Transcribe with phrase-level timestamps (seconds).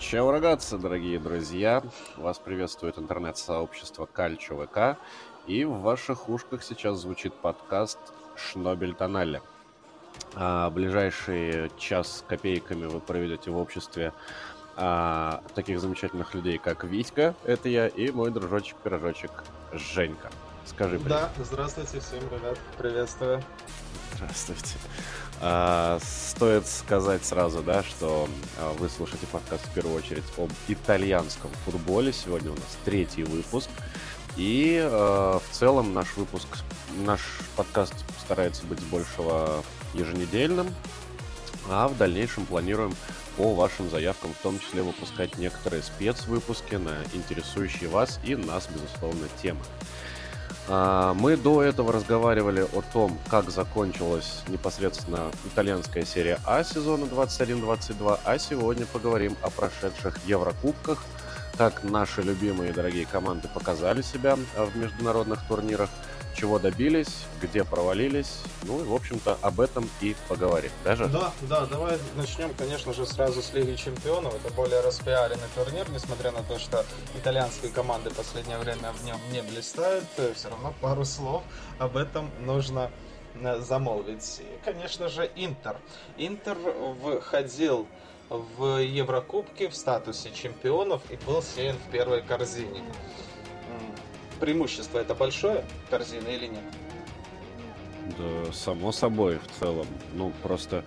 [0.00, 1.82] Чао, рогатцы, дорогие друзья!
[2.16, 4.96] Вас приветствует интернет-сообщество Кальчо ВК,
[5.48, 7.98] и в ваших ушках сейчас звучит подкаст
[8.36, 9.42] «Шнобель Тоналли».
[10.34, 14.12] А ближайший час с копейками вы проведете в обществе
[14.76, 19.32] а, таких замечательных людей, как Витька, это я, и мой дружочек-пирожочек
[19.72, 20.30] Женька.
[20.64, 21.08] Скажи привет.
[21.08, 23.42] Да, здравствуйте всем, ребят, приветствую.
[24.14, 24.76] Здравствуйте.
[25.40, 28.28] А, стоит сказать сразу, да, что
[28.58, 32.12] а, вы слушаете подкаст в первую очередь об итальянском футболе.
[32.12, 33.70] Сегодня у нас третий выпуск.
[34.36, 36.48] И а, в целом наш выпуск,
[37.04, 37.20] наш
[37.56, 39.62] подкаст старается быть большего
[39.94, 40.68] еженедельным,
[41.70, 42.94] а в дальнейшем планируем
[43.36, 49.28] по вашим заявкам, в том числе выпускать некоторые спецвыпуски на интересующие вас и нас, безусловно,
[49.40, 49.60] темы.
[50.68, 58.20] А, мы до этого разговаривали о том, как закончилась непосредственно итальянская серия А сезона 21-22,
[58.24, 61.02] а сегодня поговорим о прошедших Еврокубках,
[61.56, 65.88] как наши любимые дорогие команды показали себя в международных турнирах–
[66.34, 68.40] чего добились, где провалились.
[68.62, 70.70] Ну и, в общем-то, об этом и поговорим.
[70.84, 71.06] Даже?
[71.06, 74.34] Да, да, давай начнем, конечно же, сразу с Лиги Чемпионов.
[74.34, 76.84] Это более распиаренный турнир, несмотря на то, что
[77.16, 80.04] итальянские команды в последнее время в нем не блистают.
[80.16, 81.42] Э, Все равно пару слов
[81.78, 82.90] об этом нужно
[83.34, 84.40] э, замолвить.
[84.40, 85.76] И, конечно же, Интер.
[86.16, 86.56] Интер
[87.20, 87.86] входил
[88.30, 92.82] в Еврокубке в статусе чемпионов и был сеян в первой корзине
[94.38, 96.62] преимущество это большое корзины или нет?
[98.16, 99.86] Да, само собой, в целом.
[100.14, 100.84] Ну, просто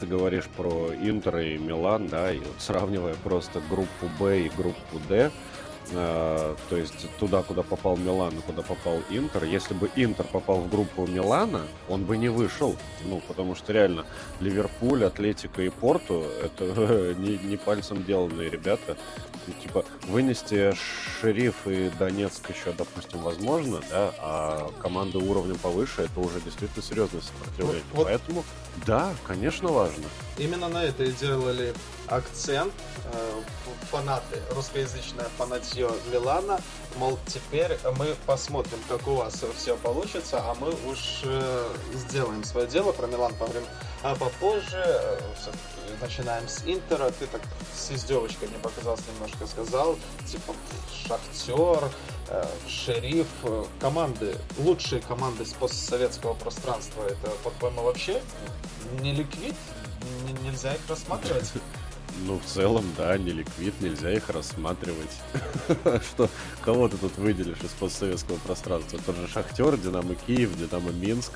[0.00, 5.00] ты говоришь про Интер и Милан, да, и вот сравнивая просто группу Б и группу
[5.08, 5.32] Д,
[5.90, 9.44] э, то есть туда, куда попал Милан и куда попал Интер.
[9.44, 12.76] Если бы Интер попал в группу Милана, он бы не вышел.
[13.04, 14.04] Ну, потому что реально
[14.40, 18.96] Ливерпуль, Атлетика и Порту— это не, не пальцем деланные ребята.
[19.62, 20.74] Типа, вынести
[21.20, 27.20] Шериф и Донецк еще, допустим, возможно, да, а команды уровнем повыше— это уже действительно серьезное
[27.20, 27.82] сопротивление.
[27.92, 28.04] Вот, вот.
[28.06, 28.44] Поэтому,
[28.86, 30.04] да, конечно, важно.
[30.38, 31.74] Именно на это и делали
[32.06, 32.72] акцент
[33.12, 33.40] э,
[33.90, 36.60] фанаты, русскоязычное фанатье Милана,
[36.96, 42.66] мол, теперь мы посмотрим, как у вас все получится, а мы уж э, сделаем свое
[42.66, 43.64] дело, про Милан поговорим
[44.04, 45.18] а попозже, э,
[45.98, 47.40] начинаем с Интера, ты так
[47.74, 50.54] с издевочкой мне показалось немножко сказал, типа
[50.92, 51.90] Шахтер,
[52.28, 58.20] э, Шериф, э, команды, лучшие команды с постсоветского пространства, это, по-твоему, вообще
[59.00, 59.54] не ликвид?
[60.42, 61.50] Нельзя их рассматривать?
[62.26, 65.10] Ну, в целом, да, не ликвид, нельзя их рассматривать.
[66.12, 66.30] Что,
[66.62, 69.00] кого ты тут выделишь из постсоветского пространства?
[69.04, 71.32] Тот же Шахтер, Динамо Киев, Динамо Минск,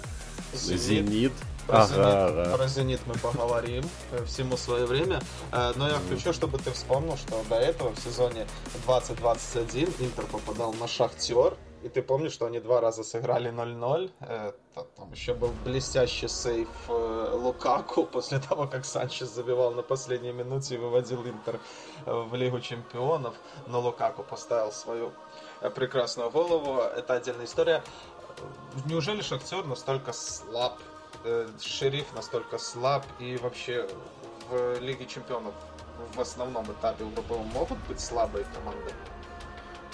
[0.52, 0.80] Зенит.
[0.80, 1.32] Зенит.
[1.68, 2.56] Про, ага, зенит, ага.
[2.56, 5.20] про зенит мы поговорим э, всему свое время.
[5.52, 8.46] Э, но я хочу, чтобы ты вспомнил, что до этого в сезоне
[8.86, 11.56] 2021 Интер попадал на Шахтер.
[11.82, 14.10] И ты помнишь, что они два раза сыграли 0-0.
[14.96, 20.76] Там еще был блестящий сейф э, Лукаку после того, как Санчес забивал на последней минуте
[20.76, 21.60] и выводил Интер
[22.06, 23.34] в Лигу Чемпионов.
[23.66, 25.12] Но Лукаку поставил свою
[25.74, 26.80] прекрасную голову.
[26.80, 27.82] Это отдельная история.
[28.86, 30.80] Неужели Шахтер настолько слаб
[31.24, 33.88] э, шериф настолько слаб и вообще
[34.50, 35.54] в Лиге Чемпионов
[36.14, 38.92] в основном этапе УБП могут быть слабые команды?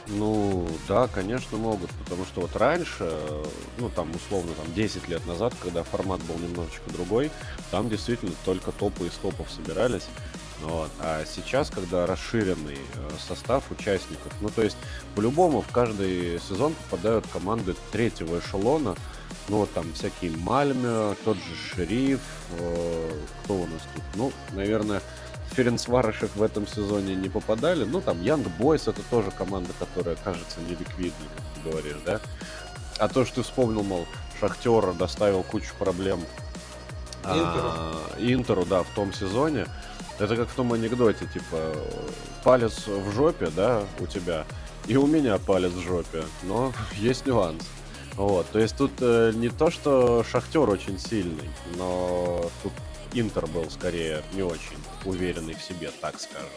[0.06, 3.10] Ну, да, конечно, могут, потому что вот раньше,
[3.78, 7.30] ну, там, условно, там, 10 лет назад, когда формат был немножечко другой,
[7.70, 10.06] там действительно только топы из топов собирались,
[10.64, 10.90] вот.
[11.00, 14.76] А сейчас, когда расширенный э, состав участников, ну, то есть,
[15.14, 18.94] по-любому в каждый сезон попадают команды третьего эшелона,
[19.48, 22.20] ну, вот там всякие Мальме, тот же Шериф,
[22.58, 24.04] э, кто у нас тут?
[24.14, 25.02] Ну, наверное,
[25.52, 27.84] Ференцварышек в этом сезоне не попадали.
[27.84, 32.20] Ну, там, Янг Бойс это тоже команда, которая кажется неликвидной, как ты говоришь, да?
[32.98, 34.06] А то, что ты вспомнил, мол,
[34.40, 36.20] Шахтера доставил кучу проблем
[37.24, 37.68] Интеру.
[37.68, 39.66] А, Интеру, да, в том сезоне.
[40.18, 41.74] Это как в том анекдоте, типа,
[42.44, 44.44] палец в жопе, да, у тебя,
[44.86, 47.64] и у меня палец в жопе, но есть нюанс.
[48.16, 52.72] Вот, то есть тут э, не то, что Шахтер очень сильный, но тут
[53.12, 56.48] Интер был скорее не очень уверенный в себе, так скажем.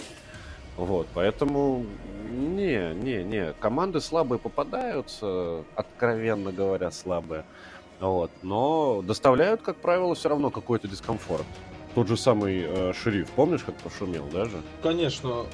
[0.75, 1.83] Вот, поэтому
[2.29, 7.43] не, не, не, команды слабые попадаются, откровенно говоря, слабые.
[7.99, 11.45] Вот, но доставляют, как правило, все равно какой-то дискомфорт
[11.95, 14.61] тот же самый э, шериф, помнишь, как пошумел даже?
[14.83, 15.45] Конечно,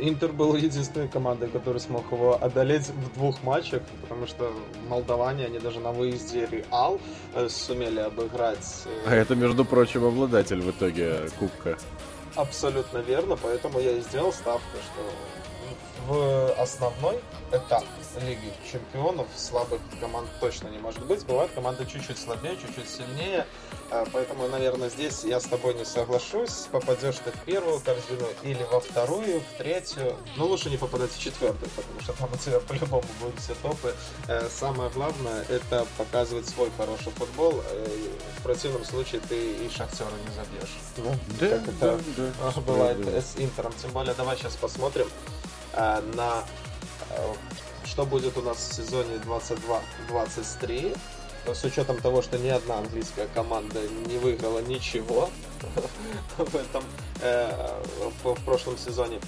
[0.00, 4.52] Интер был единственной командой, которая смог его одолеть в двух матчах, потому что
[4.88, 7.00] молдаване, они даже на выезде Реал
[7.34, 8.84] э, сумели обыграть.
[8.86, 9.10] Э...
[9.10, 11.76] А это, между прочим, обладатель в итоге кубка.
[12.34, 15.02] абсолютно верно, поэтому я и сделал ставку, что
[16.08, 17.20] в основной
[17.52, 17.84] этап
[18.20, 21.24] Лиги Чемпионов слабых команд точно не может быть.
[21.24, 23.46] Бывают команды чуть-чуть слабее, чуть-чуть сильнее.
[23.90, 26.68] А, поэтому, наверное, здесь я с тобой не соглашусь.
[26.70, 30.16] Попадешь ты в первую корзину или во вторую, в третью.
[30.36, 33.94] Но лучше не попадать в четвертую, потому что там у тебя по-любому будут все топы.
[34.28, 37.62] Э, самое главное это показывать свой хороший футбол.
[37.70, 37.86] Э,
[38.38, 40.76] в противном случае ты и шахтера не забьешь.
[41.40, 43.20] Да, как это да, да, бывает да.
[43.20, 43.72] с Интером.
[43.80, 45.08] Тем более, давай сейчас посмотрим
[45.74, 46.44] э, на
[47.92, 49.16] что будет у нас в сезоне
[50.08, 50.96] 22-23
[51.52, 55.28] с учетом того, что ни одна английская команда не выиграла ничего
[56.38, 56.82] в этом
[57.20, 57.82] э,
[58.24, 59.20] в, прошлом сезоне.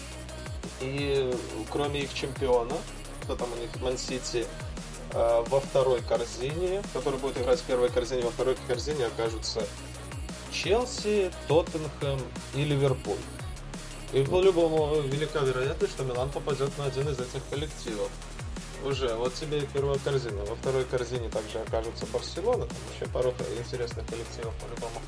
[0.80, 1.30] И
[1.70, 2.74] кроме их чемпиона,
[3.24, 4.46] кто там у них, Ман-Сити,
[5.12, 9.62] э, во второй корзине, который будет играть в первой корзине, во второй корзине окажутся
[10.50, 12.18] Челси, Тоттенхэм
[12.54, 13.18] и Ливерпуль.
[14.14, 18.08] И по-любому велика вероятность, что Милан попадет на один из этих коллективов
[18.84, 19.14] уже.
[19.14, 20.44] Вот тебе первая корзина.
[20.44, 22.66] Во второй корзине также окажется Барселона.
[22.66, 25.00] Там еще пару интересных коллективов по-любому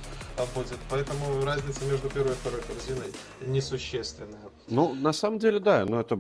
[0.54, 0.78] будет.
[0.90, 4.40] Поэтому разница между первой и второй корзиной несущественная.
[4.68, 6.18] Ну, на самом деле, да, но это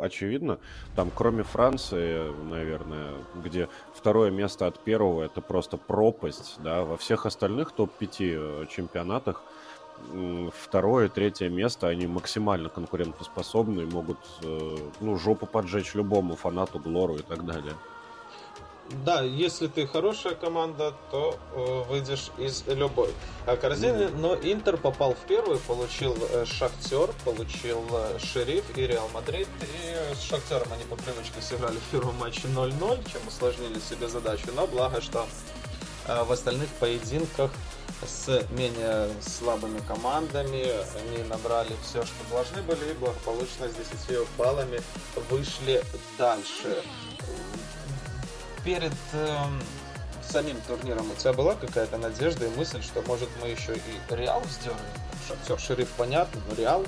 [0.00, 0.58] очевидно.
[0.96, 7.26] Там, кроме Франции, наверное, где второе место от первого, это просто пропасть, да, во всех
[7.26, 9.42] остальных топ-5 э, чемпионатах
[10.54, 17.16] второе, третье место, они максимально конкурентоспособны и могут э, ну, жопу поджечь любому фанату, Глору
[17.16, 17.74] и так далее.
[19.04, 23.10] Да, если ты хорошая команда, то э, выйдешь из любой
[23.60, 24.04] корзины.
[24.04, 24.18] Mm-hmm.
[24.18, 29.48] Но Интер попал в первую, получил э, Шахтер, получил э, Шериф и Реал Мадрид.
[29.60, 34.46] И с Шахтером они по привычке сыграли в первом матче 0-0, чем усложнили себе задачу.
[34.56, 35.26] Но благо, что
[36.08, 37.50] в остальных поединках
[38.06, 40.66] с менее слабыми командами.
[40.98, 44.80] Они набрали все, что должны были, и благополучно с 10 баллами
[45.30, 45.82] вышли
[46.16, 46.82] дальше.
[48.64, 49.36] Перед э,
[50.28, 54.42] самим турниром у тебя была какая-то надежда и мысль, что может мы еще и Реал
[54.60, 54.80] сделаем?
[55.26, 56.84] Шахтер, Шериф, понятно, но Реал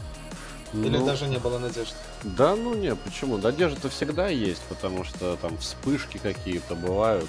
[0.72, 1.94] или ну, даже не было надежд?
[2.22, 3.38] Да, ну нет, почему?
[3.38, 7.28] Надежда-то всегда есть, потому что там вспышки какие-то бывают.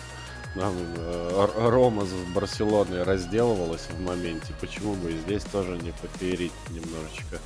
[0.55, 4.53] Э, Рома с Барселоной разделывалась в моменте.
[4.59, 7.39] Почему бы и здесь тоже не пофеерить немножечко?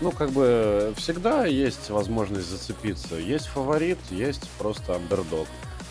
[0.00, 3.16] Ну, как бы всегда есть возможность зацепиться.
[3.16, 5.46] Есть фаворит, есть просто андердог.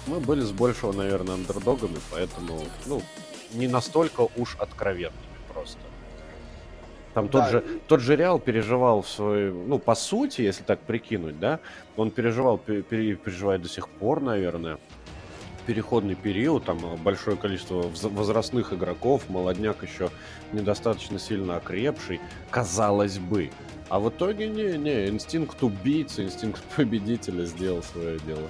[0.08, 3.02] Мы были с большего, наверное, андердогами, поэтому, ну,
[3.54, 5.18] не настолько уж откровенными
[5.54, 5.80] просто.
[7.14, 7.32] Там да.
[7.32, 11.60] тот, же, тот же Реал переживал в свой, ну, по сути, если так прикинуть, да,
[11.96, 14.78] он переживал, переживает до сих пор, наверное,
[15.68, 20.10] переходный период, там э, большое количество возрастных игроков, молодняк еще
[20.54, 22.20] недостаточно сильно окрепший,
[22.50, 23.52] казалось бы.
[23.90, 28.50] А в итоге не, не, инстинкт убийцы, инстинкт победителя сделал свое дело.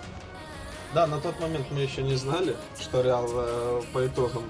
[0.94, 4.44] Да, на тот момент мы еще не знали, что Реал э, по итогам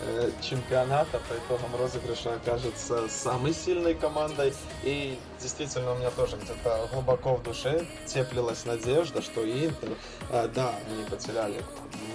[0.00, 4.52] Э, чемпионата по итогам розыгрыша окажется самой сильной командой.
[4.84, 9.96] И действительно у меня тоже где-то глубоко в душе теплилась надежда, что Интер,
[10.30, 11.62] э, да, они потеряли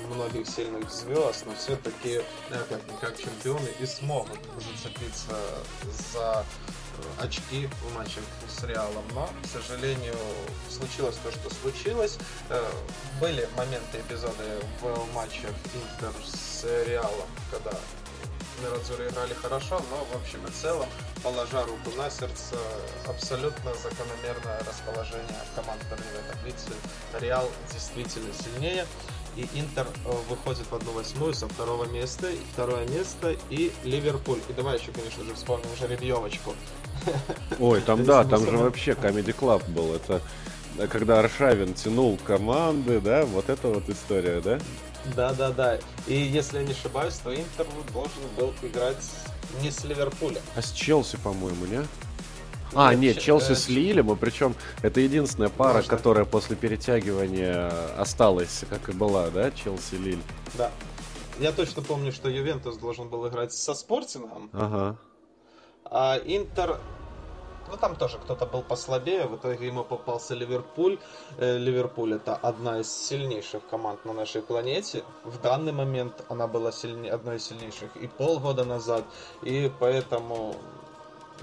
[0.09, 5.35] многих сильных звезд, но все-таки э, как-никак чемпионы и смогут зацепиться
[6.13, 6.45] за
[7.19, 10.15] очки в матчах с Реалом, но, к сожалению,
[10.69, 12.17] случилось то, что случилось.
[13.19, 14.43] Были моменты, эпизоды
[14.79, 17.71] в матчах Интер с Реалом, когда
[18.61, 20.87] Мирадзуры играли хорошо, но в общем и целом,
[21.23, 22.55] положа руку на сердце,
[23.07, 26.71] абсолютно закономерное расположение команд турнира таблицы.
[27.19, 28.85] Реал действительно сильнее,
[29.35, 34.39] и Интер э, выходит в одну восьмую со второго места, и второе место, и Ливерпуль.
[34.49, 36.53] И давай еще, конечно же, вспомним жеребьевочку.
[37.59, 39.95] Ой, там да, там же вообще Comedy Club был.
[39.95, 40.21] Это
[40.77, 44.59] э, когда Аршавин тянул команды, да, вот эта вот история, да?
[45.15, 45.79] Да, да, да.
[46.05, 49.03] И если я не ошибаюсь, то Интер должен был играть
[49.61, 50.41] не с Ливерпулем.
[50.55, 51.85] А с Челси, по-моему, не?
[52.75, 55.89] А, нет, Челси э, с Лилем, и причем это единственная пара, Можно.
[55.89, 60.21] которая после перетягивания осталась, как и была, да, Челси-Лиль?
[60.55, 60.71] Да.
[61.39, 64.49] Я точно помню, что Ювентус должен был играть со Спортингом.
[64.53, 64.97] Ага.
[65.85, 66.79] А Интер
[67.73, 70.99] ну, там тоже кто-то был послабее, в итоге ему попался Ливерпуль.
[71.39, 75.03] Э, Ливерпуль это одна из сильнейших команд на нашей планете.
[75.23, 79.03] В данный момент она была сильнее, одной из сильнейших и полгода назад.
[79.41, 80.55] И поэтому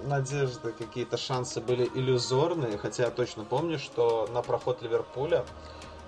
[0.05, 5.45] надежды, какие-то шансы были иллюзорные, хотя я точно помню, что на проход Ливерпуля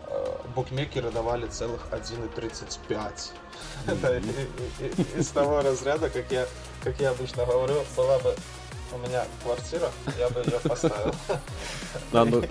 [0.06, 3.32] э, букмекеры давали целых 1,35.
[3.88, 4.22] Это
[5.18, 6.46] из того разряда, как я,
[6.84, 8.36] как я обычно говорю, была бы
[8.94, 11.14] у меня квартира, я бы ее поставил.
[12.12, 12.42] А, ну,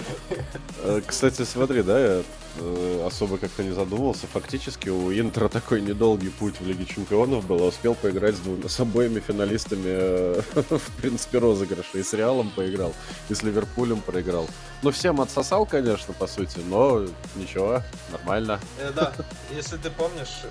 [0.84, 2.22] э, кстати, смотри, да,
[2.60, 4.28] э, особо как-то не задумывался.
[4.28, 7.64] Фактически у Интера такой недолгий путь в Лиге Чемпионов был.
[7.64, 11.98] Успел поиграть с, двумя, с обоими финалистами, э, в принципе, розыгрыша.
[11.98, 12.94] И с Реалом поиграл,
[13.30, 14.48] и с Ливерпулем проиграл.
[14.84, 17.06] Ну, всем отсосал, конечно, по сути, но
[17.36, 17.82] ничего,
[18.12, 18.60] нормально.
[18.96, 19.14] Да,
[19.52, 20.42] если ты помнишь,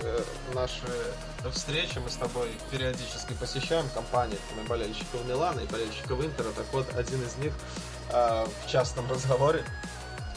[0.55, 0.85] наши
[1.49, 4.39] встречи мы с тобой периодически посещаем компании
[4.69, 6.49] болельщиков Милана и болельщиков Интера.
[6.55, 7.53] Так вот, один из них
[8.13, 9.65] э, в частном разговоре,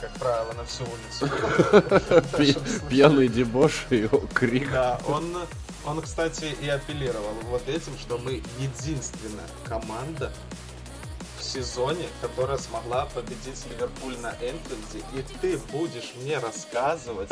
[0.04, 2.60] как правило, на всю улицу.
[2.90, 4.70] Пьяный дебош и крик.
[4.72, 5.34] Да, он,
[5.86, 10.34] он, кстати, и апеллировал вот этим, что мы единственная команда
[11.40, 17.30] в сезоне, которая смогла победить Ливерпуль на Энфилде, и ты будешь мне рассказывать,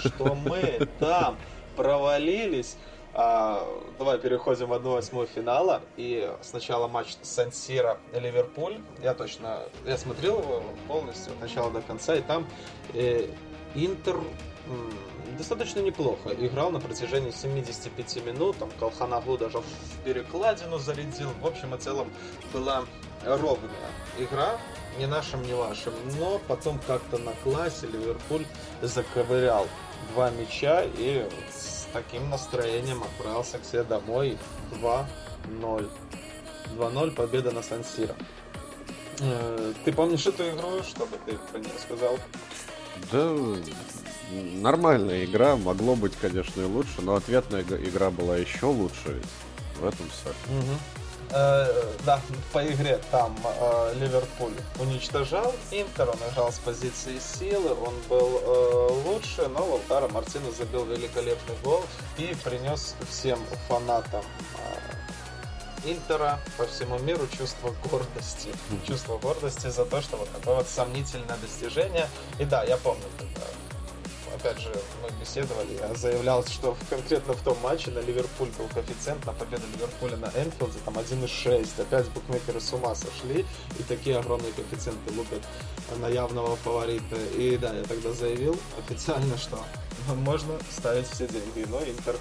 [0.00, 1.38] что мы там
[1.76, 2.76] провалились
[3.20, 3.66] а,
[3.98, 5.82] давай переходим в 1-8 финала.
[5.96, 8.78] И сначала матч Сан-Сиро Ливерпуль.
[9.02, 12.14] Я точно, я смотрел его полностью от начала до конца.
[12.14, 12.46] И там
[12.94, 13.28] э,
[13.74, 14.14] Интер
[15.36, 18.56] достаточно неплохо играл на протяжении 75 минут.
[18.58, 19.64] Там Колханагу даже в
[20.04, 21.30] перекладину зарядил.
[21.42, 22.12] В общем и целом
[22.52, 22.84] была
[23.24, 24.58] ровная игра.
[24.96, 25.92] Не нашим, не вашим.
[26.20, 28.46] Но потом как-то на классе Ливерпуль
[28.80, 29.66] заковырял
[30.12, 31.28] два мяча и
[31.92, 34.38] таким настроением отправился к себе домой
[34.72, 35.90] 2-0.
[36.76, 38.14] 2-0 победа на Сан-Сиро.
[39.20, 40.82] Э, ты помнишь эту игру?
[40.82, 42.18] Что бы ты про нее сказал?
[43.12, 43.36] Да,
[44.60, 45.56] нормальная игра.
[45.56, 49.20] Могло быть, конечно, и лучше, но ответная игра была еще лучше.
[49.80, 50.30] В этом все.
[50.30, 51.07] Угу.
[51.30, 52.20] Э, да,
[52.52, 58.88] по игре там э, Ливерпуль уничтожал Интер, он играл с позиции силы, он был э,
[59.06, 61.84] лучше, но Лаутаро Мартинес забил великолепный гол
[62.16, 68.48] и принес всем фанатам э, Интера по всему миру чувство гордости.
[68.86, 72.08] Чувство гордости за то, что вот такое вот сомнительное достижение.
[72.38, 73.46] И да, я помню, когда
[74.34, 79.24] опять же, мы беседовали, я заявлял, что конкретно в том матче на Ливерпуль был коэффициент
[79.26, 81.82] на победу Ливерпуля на Энфилде, там 1,6.
[81.82, 83.44] Опять букмекеры с ума сошли,
[83.78, 85.42] и такие огромные коэффициенты лупят
[85.98, 87.16] на явного фаворита.
[87.36, 89.58] И да, я тогда заявил официально, что
[90.14, 92.16] можно ставить все деньги, но Интер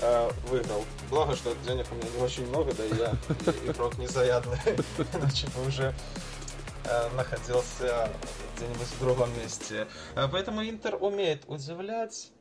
[0.00, 0.84] э, выиграл.
[1.10, 3.14] Благо, что денег у меня не очень много, да и я
[3.66, 4.58] игрок незаядный,
[5.14, 5.94] иначе бы уже
[6.88, 8.08] Э, находился
[8.56, 9.86] где-нибудь в другом месте.
[10.14, 12.32] Э, поэтому Интер умеет удивлять.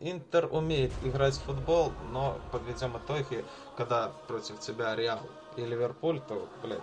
[0.00, 3.44] Интер умеет играть в футбол, но подведем итоги,
[3.76, 5.20] когда против тебя Реал
[5.56, 6.80] и Ливерпуль, то, блядь,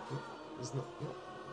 [0.74, 0.84] ну,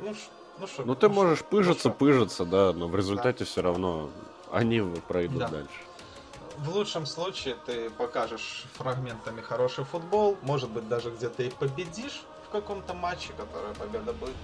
[0.02, 0.14] ну,
[0.58, 0.84] ну что?
[0.84, 3.44] Ну, ты ну, можешь пыжиться, ну, пыжиться, да, но в результате да.
[3.44, 4.10] все равно
[4.50, 5.48] они пройдут да.
[5.48, 5.80] дальше.
[6.58, 12.50] В лучшем случае ты покажешь фрагментами хороший футбол, может быть даже где-то и победишь, в
[12.50, 14.34] каком-то матче, которая победа будет.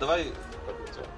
[0.00, 0.32] Давай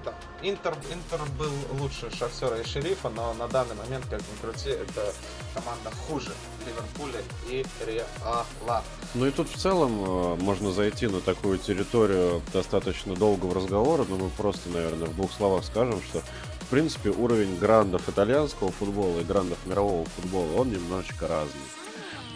[0.03, 0.13] Да.
[0.41, 5.13] Интер, Интер был лучше Шахтера и Шерифа, но на данный момент, как ни крути, это
[5.53, 6.31] команда хуже
[6.65, 8.83] Ливерпуля и Реала.
[9.13, 14.17] Ну и тут в целом э, можно зайти на такую территорию достаточно долгого разговора, но
[14.17, 16.21] мы просто, наверное, в двух словах скажем, что
[16.61, 21.61] в принципе уровень грандов итальянского футбола и грандов мирового футбола, он немножечко разный.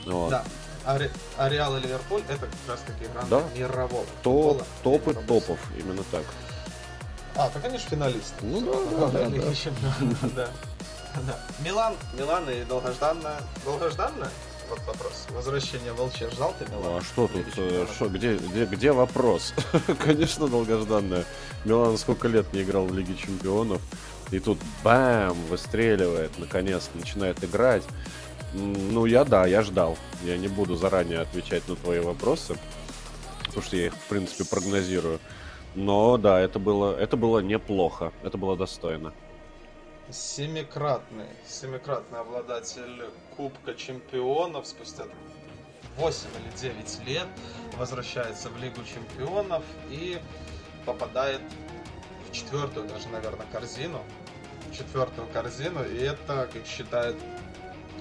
[0.05, 0.29] Вот.
[0.29, 0.43] Да.
[0.85, 1.09] Ари...
[1.37, 3.43] Ареал и Ливерпуль это как раз таки игра да?
[3.55, 6.23] мирового Топ, Топы топов, именно так.
[7.35, 8.45] А, так они же финалисты.
[8.45, 9.29] Ну да, да, да,
[10.35, 10.49] да.
[11.25, 11.39] да.
[11.63, 14.29] Милан, Милан и долгожданная, долгожданная
[14.69, 15.27] вот вопрос.
[15.29, 16.83] Возвращение Волчья ждал ты Милан?
[16.83, 17.45] Ну, а что тут?
[17.57, 19.53] Э, что, где, где, где вопрос?
[20.03, 21.25] Конечно, долгожданная.
[21.65, 23.81] Милан сколько лет не играл в Лиге Чемпионов.
[24.31, 27.83] И тут бам, выстреливает, наконец начинает играть.
[28.53, 29.97] Ну, я да, я ждал.
[30.23, 32.55] Я не буду заранее отвечать на твои вопросы,
[33.45, 35.19] потому что я их, в принципе, прогнозирую.
[35.75, 39.11] Но да, это было, это было неплохо, это было достойно.
[40.11, 43.05] Семикратный, семикратный обладатель
[43.35, 45.05] Кубка Чемпионов спустя
[45.97, 47.27] 8 или 9 лет
[47.77, 50.19] возвращается в Лигу Чемпионов и
[50.85, 51.41] попадает
[52.29, 54.01] в четвертую даже, наверное, корзину.
[54.71, 57.15] Четвертую корзину, и это, как считает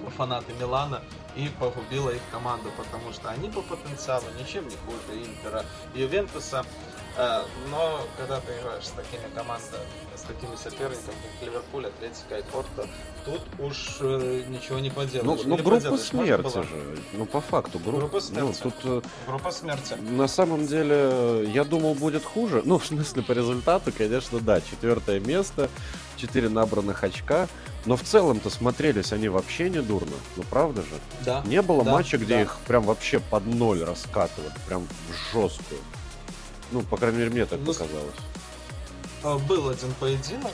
[0.09, 1.01] фанаты Милана
[1.35, 6.65] и погубила их команду, потому что они по потенциалу ничем не хуже Интера Ювентуса.
[7.17, 9.83] Э, но когда ты играешь с такими командами,
[10.23, 12.87] с такими соперниками, как Ливерпуль, Атлетика и Порто,
[13.25, 15.41] тут уж э, ничего не поделаешь.
[15.45, 16.65] Ну, ну группа смерти же.
[17.13, 18.61] Ну, по факту, группа, группа смерти.
[18.63, 19.95] Ну, тут, э, группа смерти.
[19.95, 22.61] На самом деле, я думал, будет хуже.
[22.63, 24.61] Ну, в смысле, по результату, конечно, да.
[24.61, 25.69] Четвертое место,
[26.15, 27.47] четыре набранных очка.
[27.85, 30.15] Но в целом-то смотрелись они вообще не дурно.
[30.37, 30.95] Ну, правда же?
[31.25, 31.43] Да.
[31.45, 32.41] Не было да, матча, где да.
[32.43, 34.53] их прям вообще под ноль раскатывали.
[34.67, 35.81] Прям в жесткую.
[36.71, 38.15] Ну, по крайней мере, мне так ну, показалось.
[39.23, 40.53] А, был один поединок,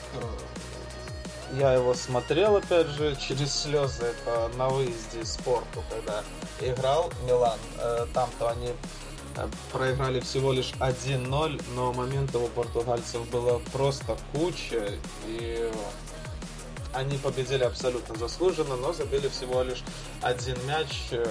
[1.54, 4.06] я его смотрел, опять же, через слезы.
[4.06, 6.24] Это на выезде спорту, когда
[6.62, 7.58] играл Милан.
[7.80, 8.74] Э, там-то они
[9.36, 15.00] э, проиграли всего лишь 1-0, но моментов у португальцев было просто куча.
[15.26, 15.72] И
[16.94, 19.84] они победили абсолютно заслуженно, но забили всего лишь
[20.22, 21.08] один мяч.
[21.12, 21.26] Э,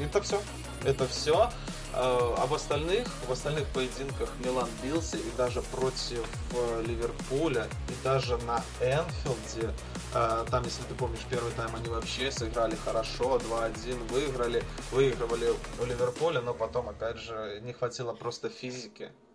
[0.00, 0.40] это все.
[0.84, 1.50] Это все.
[1.94, 8.36] А в остальных, в остальных поединках Милан бился и даже против э, Ливерпуля, и даже
[8.38, 9.72] на Энфилде,
[10.14, 15.84] э, там, если ты помнишь, первый тайм они вообще сыграли хорошо, 2-1 выиграли, выигрывали у
[15.84, 19.04] Ливерпуля, но потом, опять же, не хватило просто физики.
[19.04, 19.27] Э,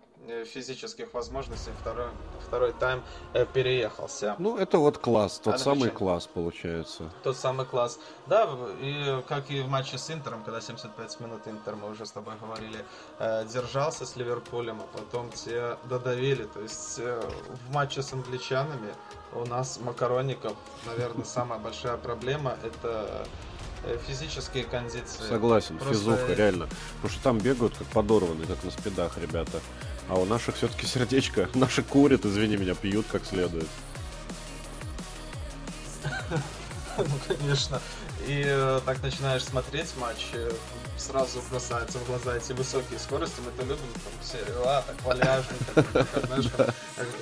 [0.46, 2.08] физических возможностей второй,
[2.48, 3.04] второй тайм
[3.34, 4.36] э, переехался.
[4.40, 7.10] Ну, это вот класс, тот а самый класс получается.
[7.24, 8.00] Тот самый класс.
[8.28, 8.50] Да,
[8.82, 12.36] и как и в матче с Интером, когда 75 минут Интер, мы уже с тобой
[12.42, 12.86] говорили,
[13.20, 16.44] э, держался с Ливерпулем, а потом те додавили.
[16.44, 18.94] То есть в матче с англичанами
[19.34, 23.26] у нас Макароников, наверное, самая большая проблема это
[24.08, 25.24] физические кондиции.
[25.28, 25.94] Согласен, Просто...
[25.94, 26.68] физуха, реально.
[26.96, 29.60] Потому что там бегают как подорванные, как на спидах ребята.
[30.10, 31.50] А у наших все-таки сердечко.
[31.56, 33.68] Наши курят, извини меня, пьют как следует.
[36.96, 37.82] Ну, конечно.
[38.28, 40.52] И э, так начинаешь смотреть матч, э,
[40.96, 43.42] сразу бросаются в глаза эти высокие скорости.
[43.44, 46.46] Мы это любим, там, серию А, так валяжно, как, знаешь,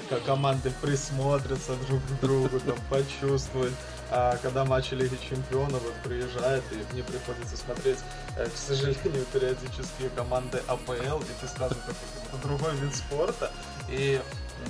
[0.09, 3.73] как команды присмотрятся друг к другу, там, почувствуют.
[4.13, 7.99] А когда матчи Лиги Чемпионов вот, приезжает, и мне приходится смотреть,
[8.35, 13.49] э, к сожалению, периодически команды АПЛ, и ты сразу такой, другой вид спорта,
[13.87, 14.21] и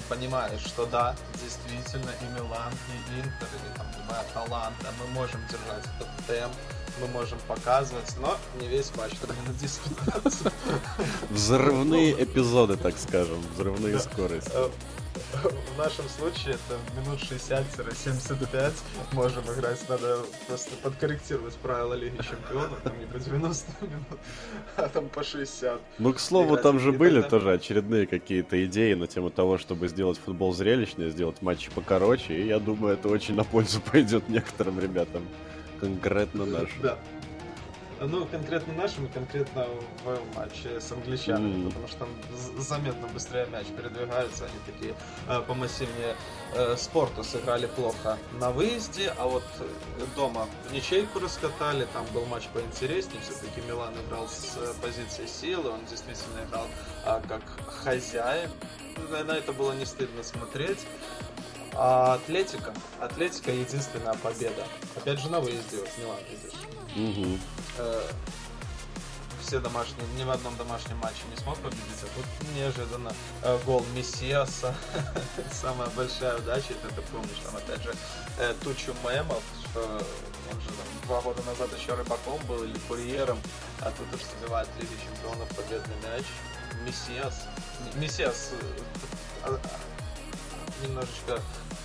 [0.10, 5.86] понимаешь, что да, действительно и Милан, и Интер, или там любая Таланта, мы можем держать
[5.98, 6.54] этот темп,
[7.00, 10.54] мы можем показывать, но не весь матч, только на 10-15.
[11.32, 14.52] Взрывные эпизоды, так скажем, взрывные скорости.
[15.16, 18.74] Э, в нашем случае это минут 60-75
[19.14, 19.90] можем играть.
[19.90, 22.80] Надо просто подкорректировать правила Лиги Чемпионов.
[22.84, 24.20] Там не по 90 минут,
[24.78, 25.82] а там по 60.
[26.00, 26.64] Ну, к слову, играть.
[26.64, 27.30] там же были тогда...
[27.30, 32.36] тоже очередные какие-то идеи на тему того, чтобы сделать футбол зрелищнее, сделать матчи покороче.
[32.36, 35.28] И я думаю, это очень на пользу пойдет некоторым ребятам.
[35.80, 36.82] Конкретно нашим.
[36.82, 36.98] Да.
[38.04, 39.68] Ну, конкретно нашим, конкретно
[40.04, 41.68] в матче с англичанами, mm.
[41.68, 42.10] потому что там
[42.58, 44.96] заметно быстрее мяч передвигается, они такие
[45.28, 46.16] э, помассивнее.
[46.56, 49.44] Э, спорту сыграли плохо на выезде, а вот
[50.16, 55.86] дома в ничейку раскатали, там был матч поинтереснее, все-таки Милан играл с позиции силы, он
[55.86, 56.66] действительно играл
[57.06, 58.50] э, как хозяин,
[59.12, 60.80] на это было не стыдно смотреть.
[61.74, 64.66] А Атлетика, Атлетика единственная победа.
[64.96, 66.71] Опять же на выезде, вот Милан, видишь.
[66.96, 67.38] Угу
[67.78, 68.12] э,
[69.42, 73.86] все домашние, ни в одном домашнем матче не смог победить, а тут неожиданно э, гол
[73.96, 74.74] Мессиаса,
[75.52, 77.94] самая большая удача, это ты помнишь, там опять же
[78.40, 79.82] э, тучу мемов, что
[80.52, 83.40] он же там два года назад еще рыбаком был или курьером,
[83.82, 86.26] а тут уж забивает Лиги Чемпионов победный мяч.
[86.86, 87.48] Мессиас,
[87.96, 88.52] Мессиас
[89.44, 89.58] э,
[90.88, 91.40] немножечко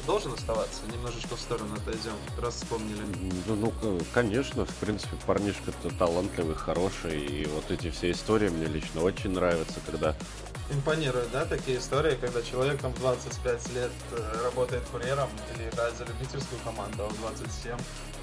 [0.07, 0.83] должен оставаться?
[0.93, 3.03] Немножечко в сторону отойдем, раз вспомнили.
[3.47, 9.03] Ну, ну конечно, в принципе, парнишка-то талантливый, хороший, и вот эти все истории мне лично
[9.03, 10.15] очень нравятся, когда
[10.71, 15.97] импонирует, да, такие истории, когда человек там в 25 лет э, работает курьером или играет
[15.97, 17.77] за любительскую команду, а в 27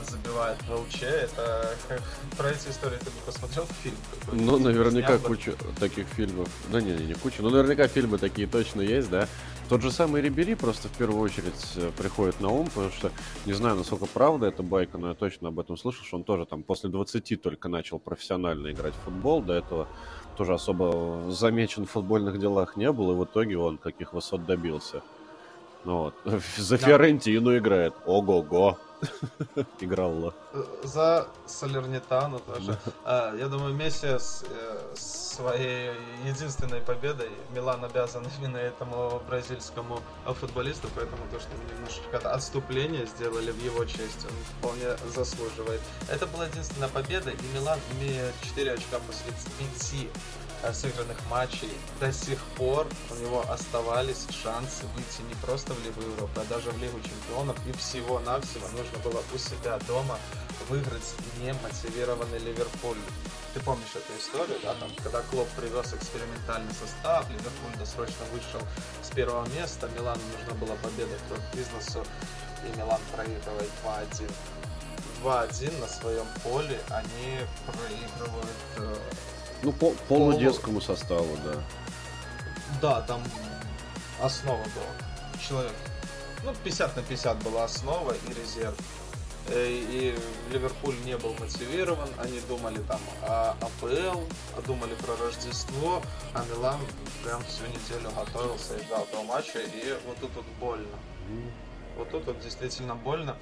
[0.10, 1.04] забивает в ЛЧ.
[1.04, 1.76] Это
[2.38, 3.96] про эти истории ты бы посмотрел фильм?
[4.32, 6.50] Ну, наверняка куча таких фильмов.
[6.72, 7.42] Ну, не, не, не куча.
[7.42, 9.28] Ну, наверняка фильмы такие точно есть, да.
[9.70, 13.12] Тот же самый Рибери просто в первую очередь э, приходит на ум, потому что
[13.46, 16.46] не знаю, насколько правда эта байка, но я точно об этом слышал, что он тоже
[16.46, 19.42] там после 20 только начал профессионально играть в футбол.
[19.42, 19.88] До этого
[20.38, 25.02] тоже особо замечен в футбольных делах не был, и в итоге он каких высот добился.
[25.86, 26.16] Ну вот.
[26.58, 27.94] За Фиорентину играет.
[28.06, 28.78] Ого-го.
[29.80, 30.34] Играл.
[30.84, 32.78] За Салернитану тоже.
[33.04, 35.92] А, я думаю, Месси с э, своей
[36.26, 43.64] единственной победой Милан обязан именно этому бразильскому футболисту, поэтому то, что немножко отступление сделали в
[43.64, 45.82] его честь, он вполне заслуживает.
[46.10, 50.08] Это была единственная победа, и Милан, имея 4 очка после 5
[50.72, 56.42] сыгранных матчей до сих пор у него оставались шансы выйти не просто в Лигу Европы,
[56.42, 57.58] а даже в Лигу Чемпионов.
[57.68, 60.18] И всего-навсего нужно было у себя дома
[60.70, 62.98] выиграть немотивированный Ливерпуль.
[63.54, 68.66] Ты помнишь эту историю, да, там, когда Клоп привез экспериментальный состав, Ливерпуль досрочно вышел
[69.04, 72.04] с первого места, Милану нужна была победа к бизнесу,
[72.64, 74.32] и Милан проигрывает 2-1.
[75.24, 78.96] 2-1 на своем поле, они проигрывают э,
[79.64, 81.64] Ну, по полудетскому составу, да.
[82.82, 83.24] Да, там
[84.22, 85.42] основа была.
[85.42, 85.72] Человек.
[86.44, 88.76] Ну, 50 на 50 была основа и резерв.
[89.48, 90.16] Э, и
[90.52, 94.22] Ливерпуль не был мотивирован, они думали там о АПЛ,
[94.66, 96.02] думали про Рождество,
[96.34, 96.80] а Милан
[97.24, 100.98] прям всю неделю готовился и ждал этого матча, и вот тут вот больно.
[101.98, 103.38] Вот тут вот действительно больно.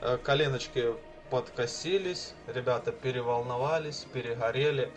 [0.00, 0.94] Э, коленочки
[1.30, 4.92] подкосились, ребята переволновались, перегорели.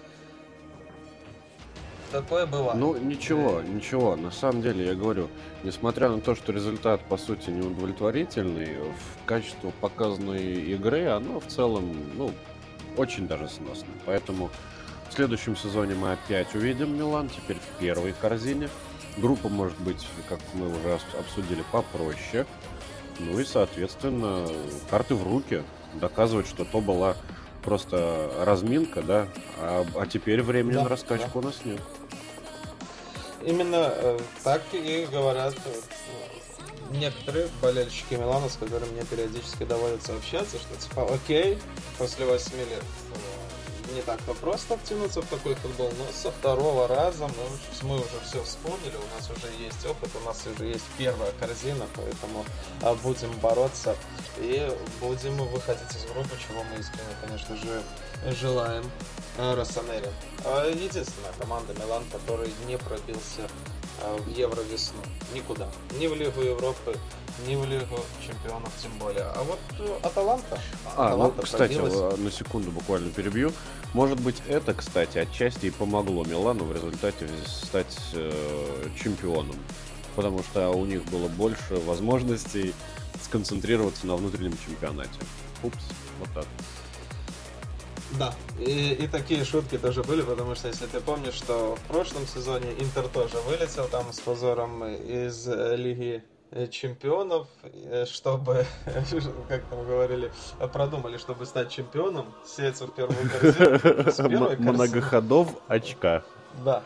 [2.14, 2.80] Такое бывает.
[2.80, 4.16] Ну, ничего, ничего.
[4.16, 5.30] На самом деле, я говорю,
[5.64, 11.92] несмотря на то, что результат, по сути, неудовлетворительный, в качестве показанной игры, оно в целом,
[12.16, 12.32] ну,
[12.98, 13.88] очень даже сносно.
[14.06, 14.52] Поэтому
[15.10, 18.70] в следующем сезоне мы опять увидим Милан, теперь в первой корзине.
[19.18, 22.46] Группа может быть, как мы уже обсудили, попроще.
[23.18, 24.48] Ну и, соответственно,
[24.88, 25.64] карты в руки.
[25.96, 27.16] Доказывать, что то была
[27.64, 31.40] просто разминка, да, а, а теперь времени да, на раскачку да.
[31.40, 31.82] у нас нет.
[33.46, 40.58] Именно э, так и говорят э, некоторые болельщики Милана, с которыми мне периодически доводится общаться,
[40.58, 41.58] что типа окей,
[41.98, 42.84] после 8 лет
[43.94, 48.44] не так-то просто втянуться в такой футбол, но со второго раза мы, мы уже все
[48.44, 52.46] вспомнили, у нас уже есть опыт, у нас уже есть первая корзина, поэтому
[52.82, 53.96] а, будем бороться
[54.40, 57.84] и будем выходить из группы, чего мы искренне, конечно же,
[58.40, 58.84] желаем
[59.38, 60.12] э, Росонере.
[60.46, 63.48] А, единственная команда Милан, который не пробился
[64.02, 65.00] а, в Евро весну.
[65.34, 65.70] Никуда.
[66.00, 66.98] Ни в Лигу Европы,
[67.48, 69.24] ни в Лигу Чемпионов тем более.
[69.24, 70.60] А вот э, Аталанта...
[70.96, 72.18] А, Аталанта ну, кстати, пробилась.
[72.18, 73.52] на секунду буквально перебью.
[73.94, 78.32] Может быть, это, кстати, отчасти и помогло Милану в результате стать э,
[79.02, 79.56] чемпионом.
[80.16, 82.74] Потому что у них было больше возможностей
[83.22, 85.20] сконцентрироваться на внутреннем чемпионате.
[85.62, 85.86] Упс,
[86.20, 86.46] вот так.
[88.18, 92.28] Да, и, и такие шутки тоже были, потому что если ты помнишь, что в прошлом
[92.28, 96.24] сезоне Интер тоже вылетел там с позором из э, Лиги
[96.72, 98.66] чемпионов, э, чтобы,
[99.48, 100.32] как там говорили,
[100.72, 104.56] продумали, чтобы стать чемпионом, сеяться в первую корзину.
[104.60, 106.24] Многоходов очка.
[106.64, 106.84] Да,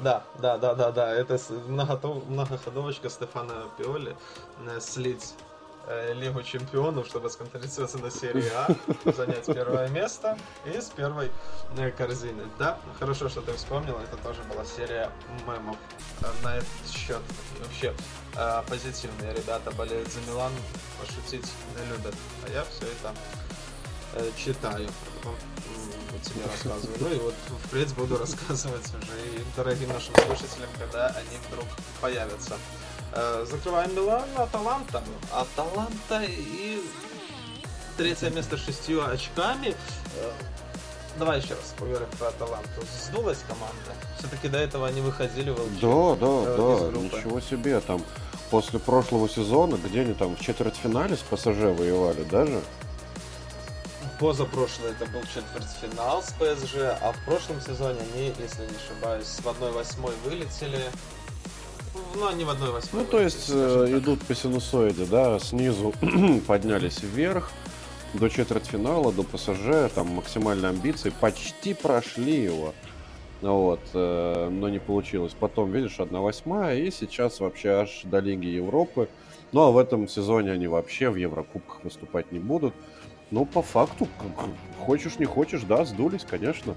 [0.00, 1.12] да, да, да, да, да.
[1.12, 1.38] Это
[1.68, 4.16] многоходовочка Стефана Пиоли
[4.80, 5.55] слить Э,
[6.14, 8.68] Лигу чемпионов, чтобы сконцентрироваться на серии А,
[9.12, 11.30] занять первое место и с первой
[11.76, 12.44] э, корзины.
[12.58, 15.10] Да, хорошо, что ты вспомнил, это тоже была серия
[15.46, 15.76] мемов
[16.22, 17.20] э, на этот счет.
[17.60, 17.94] Вообще,
[18.68, 20.52] позитивные ребята болеют за Милан,
[21.00, 21.46] пошутить
[21.76, 22.14] не любят.
[22.46, 23.14] А я все это
[24.36, 25.34] читаю, потом
[26.22, 26.96] тебе рассказываю.
[27.00, 31.66] Ну и вот впредь буду рассказывать уже и дорогим нашим слушателям, когда они вдруг
[32.00, 32.56] появятся.
[33.12, 35.02] Э, закрываем Милан, Аталанта.
[35.32, 36.82] Аталанта и
[37.96, 39.74] третье место с шестью очками.
[40.16, 40.32] Э,
[41.18, 42.82] давай еще раз поговорим про Аталанту.
[43.04, 43.94] Сдулась команда.
[44.18, 45.80] Все-таки до этого они выходили в ЛЧ.
[45.80, 46.98] Да, да, э, да.
[46.98, 47.80] Ничего себе.
[47.80, 48.02] Там
[48.50, 52.60] после прошлого сезона, где они там в четвертьфинале с ПСЖ воевали даже.
[54.18, 59.46] Позапрошлый это был четвертьфинал с ПСЖ, а в прошлом сезоне они, если не ошибаюсь, в
[59.46, 60.90] 1-8 вылетели.
[62.14, 63.02] Ну, они в одной восьмой.
[63.02, 65.92] Ну, то есть э, идут по синусоиде, да, снизу
[66.46, 67.50] поднялись вверх,
[68.14, 72.72] до четвертьфинала, до ПСЖ, там максимальные амбиции, почти прошли его.
[73.42, 75.34] Вот, э, но не получилось.
[75.38, 79.08] Потом, видишь, одна восьмая, и сейчас вообще аж до Лиги Европы.
[79.52, 82.74] Ну, а в этом сезоне они вообще в Еврокубках выступать не будут.
[83.30, 84.08] Ну, по факту,
[84.80, 86.74] хочешь не хочешь, да, сдулись, конечно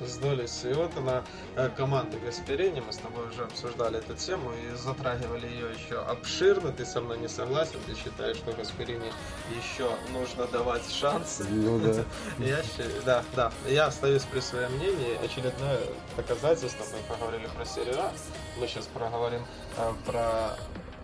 [0.00, 0.64] сдулись.
[0.64, 1.24] И вот она,
[1.56, 6.72] э, команда Гасперини, мы с тобой уже обсуждали эту тему и затрагивали ее еще обширно.
[6.72, 9.12] Ты со мной не согласен, ты считаешь, что Гасперини
[9.56, 11.42] еще нужно давать шанс.
[11.48, 12.04] Ну да.
[12.38, 12.62] Я,
[13.04, 15.16] да, да, я остаюсь при своем мнении.
[15.24, 15.80] Очередное
[16.16, 18.12] доказательство, мы поговорили про серию А,
[18.58, 19.44] мы сейчас проговорим
[19.76, 20.56] э, про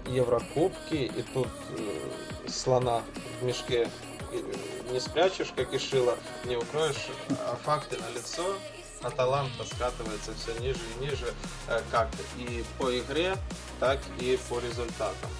[0.06, 3.02] Еврокубки, и тут э, слона
[3.40, 3.88] в мешке
[4.32, 4.42] э,
[4.90, 8.44] не спрячешь, как и шило, не укроешь, а факты на лицо.
[9.02, 11.32] Аталанта скатывается все ниже и ниже,
[11.68, 13.36] э, как и по игре,
[13.80, 15.30] так и по результатам.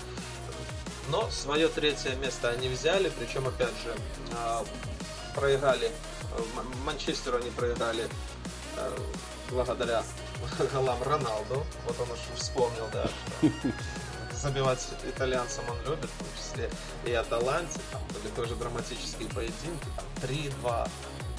[1.08, 3.94] Но свое третье место они взяли, причем опять же
[4.32, 4.64] э,
[5.34, 5.90] проиграли,
[6.84, 8.08] Манчестеру они проиграли
[8.76, 8.98] э,
[9.50, 10.02] благодаря
[10.72, 11.64] голам Роналду.
[11.86, 13.48] Вот он уж вспомнил, да, что
[14.42, 16.70] забивать итальянцам он любит, в том числе
[17.06, 20.88] и Аталанте, там были тоже драматические поединки, там 3-2,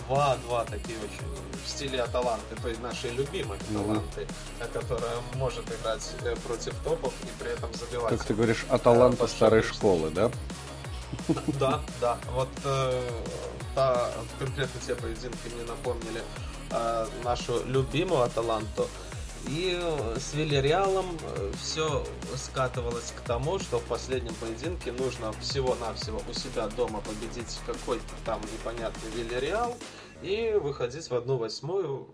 [0.09, 4.73] 2-2 такие очень в стиле Аталанты, то есть нашей любимой Аталанты, mm-hmm.
[4.73, 8.09] которая может играть э, против топов и при этом забивать.
[8.09, 10.31] Как ты говоришь, Аталанта старой школы, да?
[11.59, 12.17] Да, да.
[12.33, 13.09] Вот э,
[13.75, 16.21] та, конкретно те поединки мне напомнили
[16.71, 18.87] э, нашу любимую Аталанту.
[19.47, 19.77] И
[20.15, 21.17] с Вильяреалом
[21.62, 28.03] все скатывалось к тому, что в последнем поединке нужно всего-навсего у себя дома победить какой-то
[28.25, 29.75] там непонятный Вильяреал
[30.21, 32.08] и выходить в одну восьмую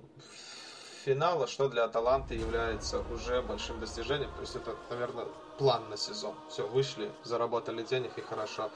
[1.05, 4.31] финала, что для Аталанты является уже большим достижением.
[4.35, 5.25] То есть это, наверное,
[5.57, 6.35] план на сезон.
[6.49, 8.69] Все, вышли, заработали денег и хорошо.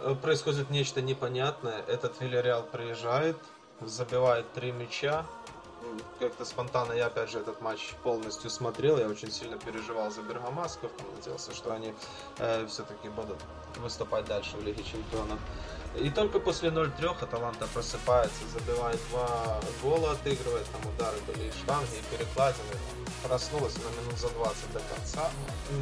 [0.00, 1.82] Э, происходит нечто непонятное.
[1.82, 3.36] Этот Вильяреал приезжает,
[3.80, 5.26] забивает три мяча,
[6.18, 10.90] как-то спонтанно я опять же этот матч полностью смотрел, я очень сильно переживал за Бергамасков,
[11.16, 11.94] надеялся, что они
[12.38, 13.38] э, все-таки будут
[13.76, 15.38] выступать дальше в Лиге Чемпионов.
[15.96, 21.88] И только после 0-3 Аталанта просыпается, забивает два гола, отыгрывает, там удары были и штанги,
[21.94, 22.76] и перекладины.
[23.22, 25.30] Проснулась на минут за 20 до конца.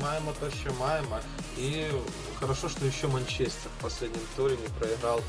[0.01, 1.21] Маемо то, что маемо.
[1.57, 1.91] И
[2.41, 5.21] хорошо, что еще Манчестер в последнем туре не проиграл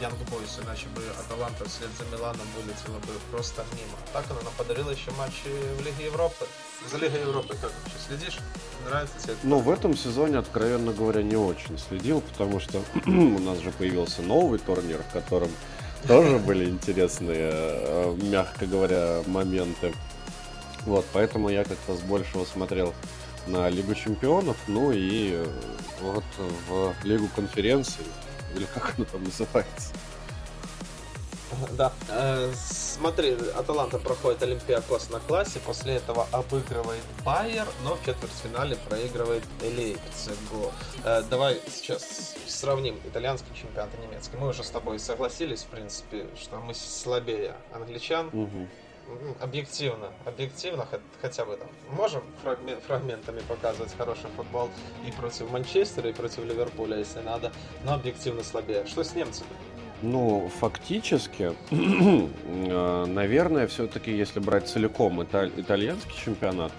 [0.00, 3.96] Янг э, Бойс, иначе бы Аталанта вслед за Миланом вылетела бы просто мимо.
[4.12, 6.46] Так она подарила еще матчи в Лиге Европы.
[6.88, 8.38] За Лигой Европы как вообще следишь?
[8.86, 9.34] Нравится тебе?
[9.42, 14.22] Ну, в этом сезоне, откровенно говоря, не очень следил, потому что у нас же появился
[14.22, 15.50] новый турнир, в котором
[16.08, 19.92] тоже были интересные, э, мягко говоря, моменты.
[20.86, 22.94] Вот, поэтому я как-то с большего смотрел
[23.46, 25.46] на Лигу Чемпионов, ну и э,
[26.00, 26.24] вот
[26.68, 28.04] в Лигу Конференций,
[28.56, 29.92] или как она там называется.
[31.72, 31.92] Да.
[32.08, 39.44] Э, смотри, Аталанта проходит Олимпиакос на классе, после этого обыгрывает Байер, но в четвертьфинале проигрывает
[39.62, 40.72] Лейпцигу.
[41.04, 44.36] Э, давай сейчас сравним итальянский чемпионат и немецкий.
[44.36, 48.28] Мы уже с тобой согласились, в принципе, что мы слабее англичан.
[48.32, 48.68] Угу
[49.40, 50.86] объективно, объективно,
[51.20, 52.22] хотя бы там, можем
[52.86, 54.70] фрагментами показывать хороший футбол
[55.06, 57.52] и против Манчестера, и против Ливерпуля, если надо,
[57.84, 58.86] но объективно слабее.
[58.86, 59.50] Что с немцами?
[60.02, 66.72] Ну, фактически, э, наверное, все-таки, если брать целиком италь- итальянский чемпионат,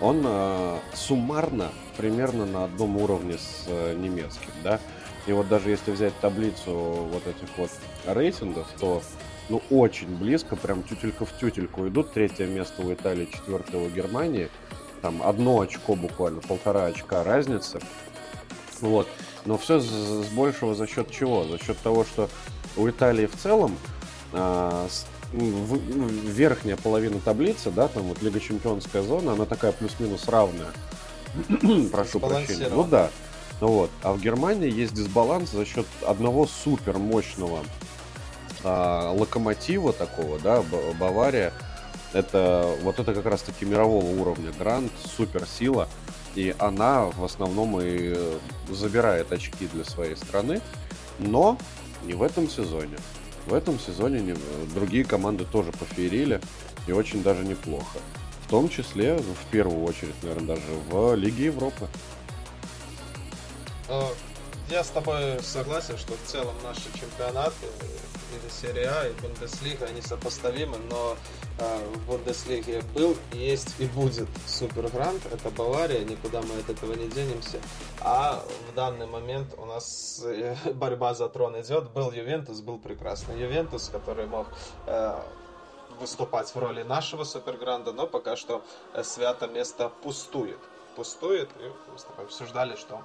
[0.00, 4.80] он э, суммарно примерно на одном уровне с э, немецким, да.
[5.26, 7.70] И вот даже если взять таблицу вот этих вот
[8.06, 9.02] рейтингов, то
[9.48, 12.12] ну очень близко, прям тютелька в тютельку идут.
[12.12, 14.48] Третье место у Италии, четвертое у Германии.
[15.00, 17.80] Там одно очко буквально, полтора очка разницы.
[18.80, 19.08] Вот.
[19.44, 21.44] Но все с, с большего за счет чего?
[21.44, 22.28] За счет того, что
[22.78, 23.76] у Италии в целом
[24.32, 29.72] а, с, в, в, верхняя половина таблицы, да, там вот Лига Чемпионская зона, она такая
[29.72, 30.72] плюс-минус равная.
[31.92, 32.68] Прошу прощения.
[32.70, 33.10] Ну да.
[33.60, 33.90] Ну вот.
[34.02, 37.64] А в Германии есть дисбаланс за счет одного супер мощного
[38.64, 40.62] а, локомотива такого, да,
[40.98, 41.52] Бавария.
[42.12, 45.88] Это вот это как раз таки мирового уровня грант, суперсила.
[46.34, 48.16] И она в основном и
[48.70, 50.60] забирает очки для своей страны.
[51.18, 51.58] Но
[52.04, 52.96] не в этом сезоне.
[53.46, 54.34] В этом сезоне не,
[54.74, 56.40] другие команды тоже пофеерили
[56.86, 57.98] и очень даже неплохо.
[58.46, 61.86] В том числе, в первую очередь, наверное, даже в Лиге Европы.
[64.70, 67.66] Я с тобой согласен, что в целом наши чемпионаты,
[68.32, 71.16] или серия А, и Бундеслига, они сопоставимы, но
[71.58, 77.08] э, в Бундеслиге был, есть и будет Супергрант, это Бавария, никуда мы от этого не
[77.08, 77.58] денемся.
[78.02, 83.40] А в данный момент у нас э, борьба за трон идет, был Ювентус, был прекрасный
[83.40, 84.48] Ювентус, который мог
[84.86, 85.18] э,
[85.98, 90.58] выступать в роли нашего Супергранда, но пока что э, свято место пустует.
[90.94, 93.00] Пустует, и мы с тобой обсуждали, что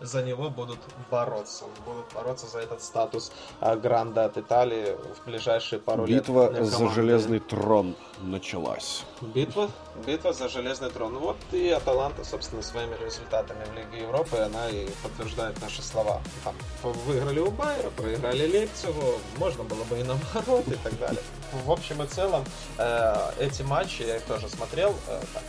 [0.00, 0.78] за него будут
[1.10, 1.64] бороться.
[1.84, 6.62] Будут бороться за этот статус а, Гранда от Италии в ближайшие пару Битва лет.
[6.62, 9.04] Битва за железный трон началась.
[9.20, 9.70] Битва?
[10.06, 11.18] Битва за железный трон.
[11.18, 16.20] Вот и Аталанта, собственно, своими результатами в Лиге Европы, она и подтверждает наши слова.
[16.44, 21.22] Там, выиграли у Байера, проиграли Лейпцигу, можно было бы и наоборот и так далее.
[21.64, 22.44] В общем и целом,
[22.78, 25.44] э, эти матчи, я их тоже смотрел, э, так,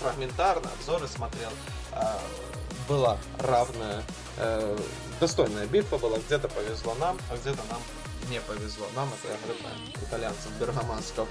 [0.00, 1.50] фрагментарно, обзоры смотрел,
[1.92, 1.98] э,
[2.90, 4.02] была равная,
[4.36, 4.78] э,
[5.20, 6.18] достойная битва была.
[6.18, 7.80] Где-то повезло нам, а где-то нам
[8.28, 8.86] не повезло.
[8.96, 11.28] Нам это про итальянцев, бергамансков.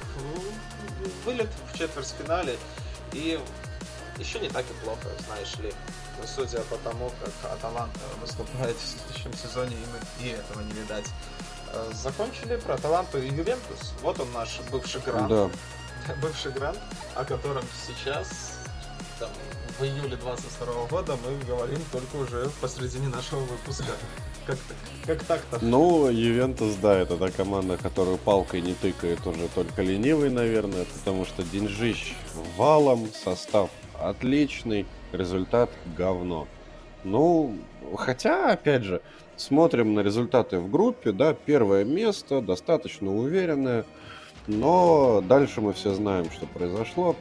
[1.25, 2.57] Вылет в четвертьфинале
[3.11, 3.37] и
[4.17, 5.73] еще не так и плохо, знаешь ли.
[6.25, 11.07] Судя по тому, как Аталанта выступает в следующем сезоне, им и этого не видать.
[11.73, 13.93] Э, закончили про Аталанту и Ювентус.
[14.01, 15.27] Вот он наш бывший грант.
[15.27, 15.49] Да.
[16.21, 16.79] Бывший грант,
[17.15, 18.29] о котором сейчас
[19.19, 19.29] там,
[19.79, 23.93] в июле 22 года мы говорим только уже посредине нашего выпуска.
[24.45, 24.57] Как,
[25.05, 25.63] как так-то?
[25.63, 31.23] Ну, Ювентус, да, это та команда, которую палкой не тыкает уже только ленивый, наверное, потому
[31.23, 32.13] что деньжищ
[32.57, 33.69] валом, состав
[34.01, 36.47] отличный, результат говно.
[37.05, 37.57] Ну,
[37.95, 39.01] хотя, опять же,
[39.37, 43.85] смотрим на результаты в группе, да, первое место, достаточно уверенное.
[44.47, 47.15] Но дальше мы все знаем, что произошло.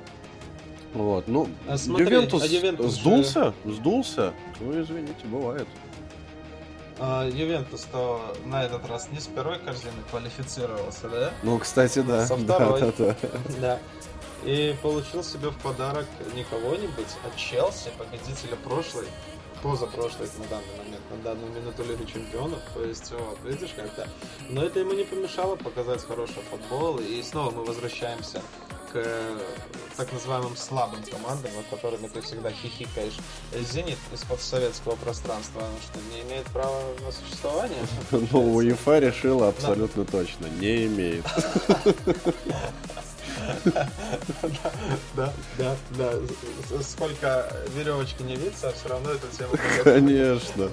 [0.95, 3.73] Вот, ну, а смотри, Ювентус, а Ювентус сдулся, же...
[3.75, 4.33] сдулся.
[4.61, 5.69] Ну, извините, бывает.
[6.99, 11.33] А, Ювентус-то на этот раз не с первой корзины квалифицировался, да?
[11.43, 12.27] Ну, кстати, да.
[12.27, 12.81] Со второй.
[12.81, 13.29] Да, да, да.
[13.61, 13.79] да.
[14.45, 19.07] И получил себе в подарок не кого-нибудь, а Челси, победителя прошлой,
[19.63, 22.61] позапрошлой на данный момент, на данную минуту Лиги Чемпионов.
[22.75, 24.09] То есть, вот, видишь как-то.
[24.49, 26.99] Но это ему не помешало показать хороший футбол.
[26.99, 29.39] И снова мы возвращаемся к э,
[29.97, 33.17] так называемым слабым командам, над которыми ты всегда хихикаешь.
[33.53, 37.81] Зенит из подсоветского пространства, он что, не имеет права на существование?
[38.33, 41.25] Ну, УЕФА решила абсолютно точно, не имеет.
[45.15, 46.13] Да, да, да.
[46.83, 49.53] Сколько веревочки не виться, все равно эту тему...
[49.85, 50.71] Конечно.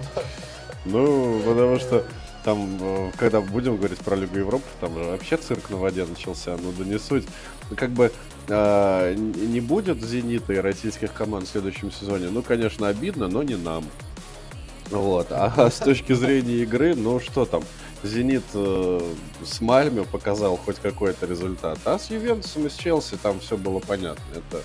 [0.85, 2.05] Ну, потому что
[2.43, 6.71] там, э, когда будем говорить про Лигу Европы, там вообще цирк на воде начался, ну
[6.77, 7.25] да не суть.
[7.75, 8.11] Как бы
[8.47, 13.55] э, не будет «Зенита» и российских команд в следующем сезоне, ну, конечно, обидно, но не
[13.55, 13.85] нам.
[14.91, 15.27] Вот.
[15.31, 17.63] А с точки зрения игры, ну что там,
[18.03, 23.39] «Зенит» э, с Мальме показал хоть какой-то результат, а с Ювентусом и с Челси там
[23.39, 24.23] все было понятно.
[24.33, 24.61] Это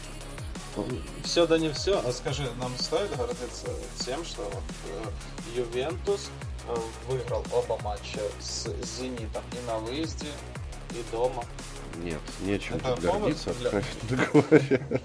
[1.24, 3.66] все да не все, а скажи, нам стоит гордиться
[3.98, 4.62] тем, что вот,
[5.56, 6.30] э, Ювентус
[6.70, 6.76] Э,
[7.08, 10.28] выиграл оба матча с Зенитом и на выезде,
[10.90, 11.44] и дома.
[12.02, 13.68] Нет, нечем это тут гордиться, для...
[13.68, 15.00] откровенно говоря.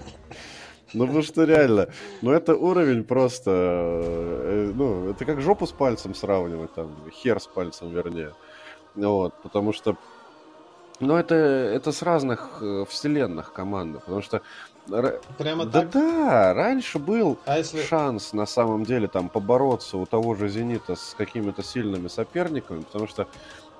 [0.94, 1.88] Ну, потому что реально,
[2.22, 7.46] ну, это уровень просто, э, ну, это как жопу с пальцем сравнивать, там, хер с
[7.46, 8.32] пальцем, вернее.
[8.94, 9.96] Вот, потому что,
[11.00, 14.42] ну, это, это с разных э, вселенных команды, потому что
[14.86, 15.90] Прямо да, так?
[15.90, 17.82] Да, раньше был а если...
[17.82, 23.08] шанс на самом деле там побороться у того же Зенита с какими-то сильными соперниками, потому
[23.08, 23.26] что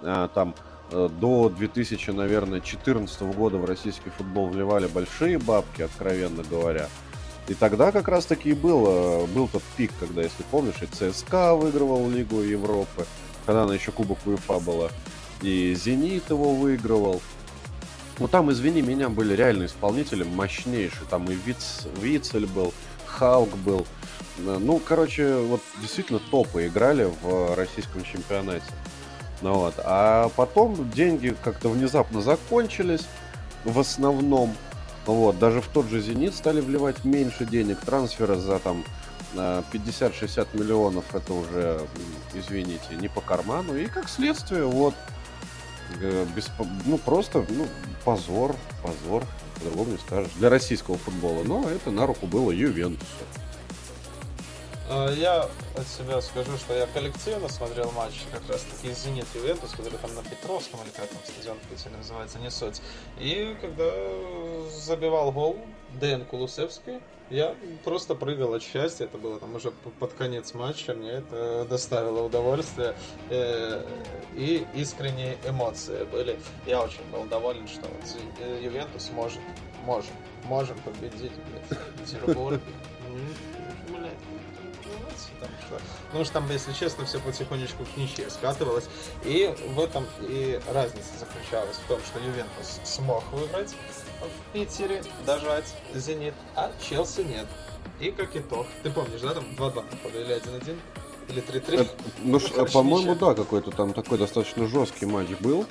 [0.02, 6.42] а, там э, до 2000, наверное, 2014 года в российский футбол вливали большие бабки, откровенно
[6.44, 6.88] говоря.
[7.48, 11.54] И тогда как раз-таки и был, э, был тот пик, когда, если помнишь, и ЦСКА
[11.54, 13.06] выигрывал Лигу Европы,
[13.44, 14.90] когда она еще Кубок УЕФА была,
[15.42, 17.22] и Зенит его выигрывал.
[18.18, 21.06] Ну там, извини меня, были реально исполнители мощнейшие.
[21.08, 22.74] Там и Виц, Вицель был,
[23.06, 23.86] Халк был.
[24.38, 28.64] Э, ну, короче, вот действительно топы играли в российском чемпионате.
[29.42, 29.74] Ну вот.
[29.78, 33.06] А потом деньги как-то внезапно закончились
[33.64, 34.54] в основном.
[35.06, 35.38] Вот.
[35.38, 37.78] Даже в тот же «Зенит» стали вливать меньше денег.
[37.80, 38.84] Трансферы за там
[39.34, 41.80] 50-60 миллионов это уже,
[42.34, 43.76] извините, не по карману.
[43.76, 44.94] И как следствие, вот,
[46.00, 46.50] Э, без,
[46.84, 47.66] ну, просто, ну,
[48.04, 51.44] позор, позор, по-другому не скажешь, для российского футбола.
[51.44, 53.06] Но это на руку было Ювентусу.
[54.88, 59.72] А, я от себя скажу, что я коллективно смотрел матч как раз таки Зенит Ювентус,
[59.72, 62.80] который там на Петровском или как там стадион в называется, не суть.
[63.18, 63.90] И когда
[64.70, 65.58] забивал гол
[66.00, 71.10] Дэн Кулусевский, я просто прыгал от счастья, это было там уже под конец матча, мне
[71.10, 72.94] это доставило удовольствие
[73.30, 73.84] э,
[74.36, 76.38] и искренние эмоции были.
[76.64, 79.40] Я очень был доволен, что вот Ювентус может,
[79.84, 80.12] может,
[80.44, 81.32] можем победить
[81.98, 82.60] Петербург.
[86.06, 88.84] Потому что там, если честно, все потихонечку к ничьей скатывалось.
[89.24, 93.74] И в этом и разница заключалась в том, что Ювентус смог выиграть,
[94.20, 97.46] в Питере дожать Зенит, а Челси нет.
[98.00, 100.78] И как итог, ты помнишь, да, там 2-2 походу, или 1-1?
[101.28, 101.80] Или 3-3?
[101.80, 101.86] Э,
[102.22, 105.66] ну, ну по-моему, да, какой-то там такой достаточно жесткий матч был.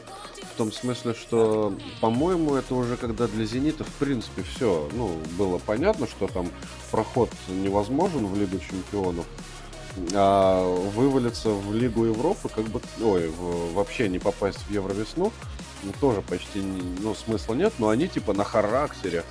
[0.55, 5.57] В том смысле, что, по-моему, это уже когда для «Зенита» в принципе все, ну, было
[5.57, 6.49] понятно, что там
[6.91, 9.25] проход невозможен в Лигу Чемпионов.
[10.13, 15.33] А вывалиться в Лигу Европы, как бы, ой, в, вообще не попасть в Евровесну,
[15.83, 19.25] ну, тоже почти, ну, смысла нет, но они типа на характере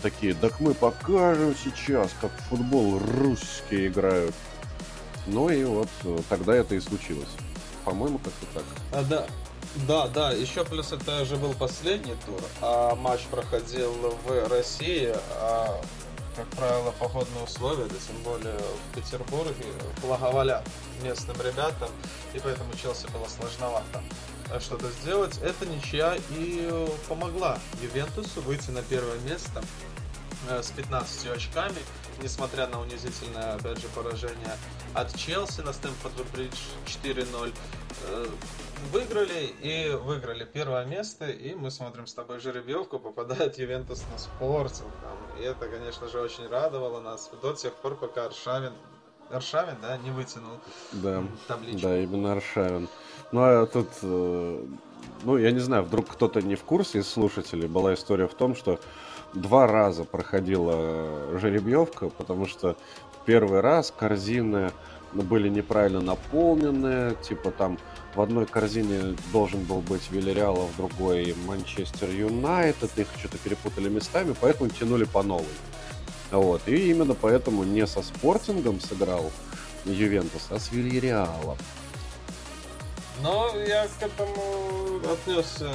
[0.00, 4.34] такие, так мы покажем сейчас, как в футбол русские играют.
[5.26, 7.28] Ну и вот э, тогда это и случилось.
[7.84, 8.64] По-моему, как-то так.
[8.92, 9.26] А, да,
[9.74, 13.92] да, да, еще плюс это же был последний тур, а матч проходил
[14.26, 15.80] в России, а,
[16.34, 19.66] как правило, погодные условия, да тем более в Петербурге,
[20.02, 20.66] благоволят
[21.04, 21.88] местным ребятам,
[22.34, 24.02] и поэтому Челси было сложновато
[24.58, 25.38] что-то сделать.
[25.38, 29.62] Это ничья и помогла Ювентусу выйти на первое место
[30.48, 31.78] э, с 15 очками,
[32.20, 34.56] несмотря на унизительное, опять же, поражение
[34.94, 36.56] от Челси на Стэнфорд-Бридж
[37.04, 37.54] 4-0.
[38.92, 44.88] Выиграли и выиграли первое место, и мы смотрим с тобой жеребьевку, попадает Ювентус на спортинг.
[45.38, 48.72] И это, конечно же, очень радовало нас до тех пор, пока Аршавин
[49.30, 50.58] Аршавин, да, не вытянул
[50.92, 51.82] да, табличку.
[51.82, 52.88] Да, именно Аршавин.
[53.30, 54.64] Ну, а тут, э,
[55.22, 58.56] ну, я не знаю, вдруг кто-то не в курсе из слушателей, была история в том,
[58.56, 58.80] что
[59.32, 62.76] два раза проходила жеребьевка, потому что
[63.24, 64.72] первый раз корзины
[65.12, 67.78] были неправильно наполнены, типа там
[68.14, 73.88] в одной корзине должен был быть Вильяреал, а в другой Манчестер Юнайтед, их что-то перепутали
[73.88, 75.46] местами, поэтому тянули по новой.
[76.30, 79.30] Вот, и именно поэтому не со Спортингом сыграл
[79.84, 81.58] Ювентус, а с Вильяреалом.
[83.22, 85.70] Но я к этому отнесся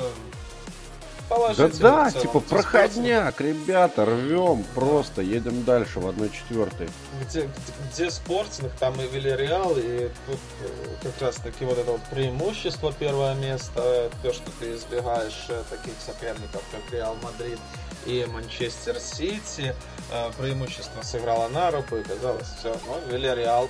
[1.29, 6.89] да да, типа проходняк, ребята, рвем просто, едем дальше в 1-4.
[7.21, 7.49] Где,
[7.91, 10.67] где, спортинг, там и Вильяреал, и тут э,
[11.03, 15.93] как раз таки вот это вот преимущество первое место, то, что ты избегаешь э, таких
[16.05, 17.59] соперников, как Реал Мадрид
[18.05, 19.75] и Манчестер Сити.
[20.11, 23.67] Э, преимущество сыграло на руку, и казалось, все, ну, Вильяреал,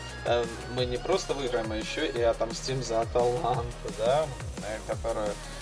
[0.76, 3.66] мы не просто выиграем, а еще и отомстим за Аталанту,
[3.98, 4.26] да,
[4.88, 5.55] которая а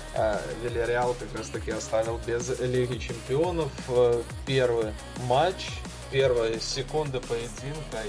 [0.61, 4.93] Вильяреал как раз таки оставил без Лиги Чемпионов э, первый
[5.27, 5.69] матч,
[6.11, 8.03] первые секунды поединка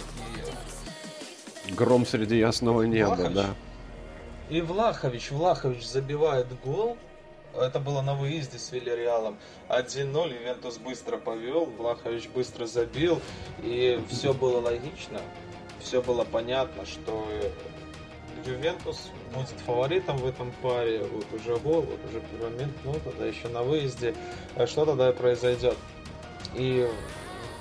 [1.67, 1.73] и...
[1.73, 3.35] Гром среди ясного неба, Влахович.
[3.35, 3.55] да.
[4.51, 6.99] И Влахович, Влахович забивает гол,
[7.57, 9.39] это было на выезде с Вильяреалом.
[9.71, 13.21] 1-0, Ювентус быстро повел, Влахович быстро забил,
[13.63, 15.21] и все было логично,
[15.81, 17.27] все было понятно, что
[18.47, 21.05] Ювентус будет фаворитом в этом паре.
[21.05, 24.15] Вот уже гол, вот уже первый момент, ну тогда еще на выезде.
[24.57, 25.77] Э, что тогда и произойдет?
[26.55, 26.89] И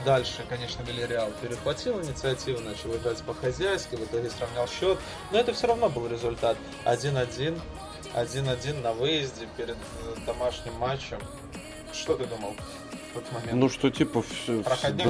[0.06, 4.98] дальше, конечно, Вильяреал перехватил инициативу, начал играть по-хозяйски, в итоге сравнял счет.
[5.32, 7.60] Но это все равно был результат 1-1.
[8.14, 11.20] 1-1 на выезде перед э, домашним матчем.
[11.92, 12.56] Что ты думал
[13.12, 13.54] в тот момент?
[13.54, 14.64] Ну что, типа, все,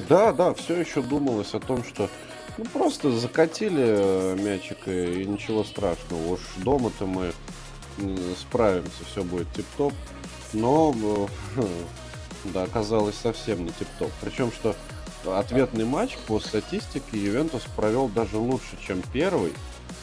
[0.07, 2.09] да, да, все еще думалось о том, что
[2.58, 6.34] ну, просто закатили э, мячик и ничего страшного.
[6.34, 7.32] Уж дома-то мы
[8.39, 9.93] справимся, все будет тип-топ.
[10.54, 10.95] Но,
[11.58, 11.66] э,
[12.45, 14.12] да, оказалось совсем не тип-топ.
[14.22, 14.76] Причем, что
[15.26, 19.54] ответный матч по статистике Ювентус провел даже лучше, чем первый,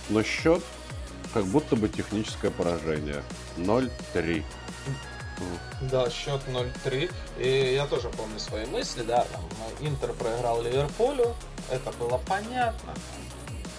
[0.09, 0.63] но счет
[1.33, 3.23] как будто бы техническое поражение.
[3.57, 4.43] 0-3.
[5.83, 7.13] Да, счет 0-3.
[7.39, 9.43] И я тоже помню свои мысли, да, там
[9.81, 11.35] Интер проиграл Ливерпулю,
[11.71, 12.95] это было понятно.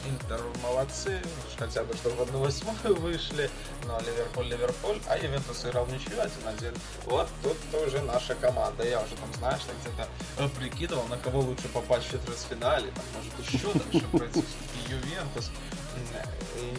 [0.09, 1.22] Интер молодцы,
[1.59, 3.51] хотя бы чтобы в 1-8 вышли,
[3.86, 6.76] но Ливерпуль, Ливерпуль, а Ювентус сыграл в ничью 1-1.
[7.05, 8.84] Вот тут уже наша команда.
[8.84, 13.53] Я уже там, знаешь, так где-то прикидывал, на кого лучше попасть в четвертьфинале, там, может
[13.53, 14.43] еще дальше пройти
[14.89, 15.51] Ювентус.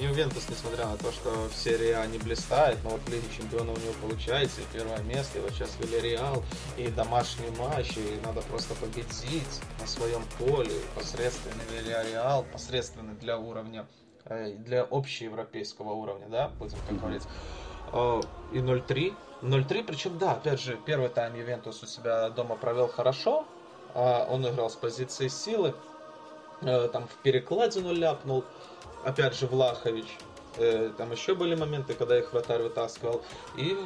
[0.00, 3.78] Ювентус, несмотря на то, что в серии А не блистает, но вот в Лиге Чемпионов
[3.78, 6.42] у него получается, и первое место, и вот сейчас Вильяреал,
[6.76, 13.86] и домашний матч, и надо просто победить на своем поле, посредственный Вильяреал, посредственный для уровня,
[14.24, 17.22] э, для общеевропейского уровня, да, будем так говорить.
[17.92, 18.20] Э,
[18.52, 23.46] и 0-3, 0-3, причем, да, опять же, первый тайм Ювентус у себя дома провел хорошо,
[23.94, 25.74] а он играл с позиции силы,
[26.62, 28.44] там в перекладину ляпнул,
[29.04, 30.06] опять же, Влахович.
[30.56, 33.22] Э, там еще были моменты, когда их вратарь вытаскивал.
[33.56, 33.76] И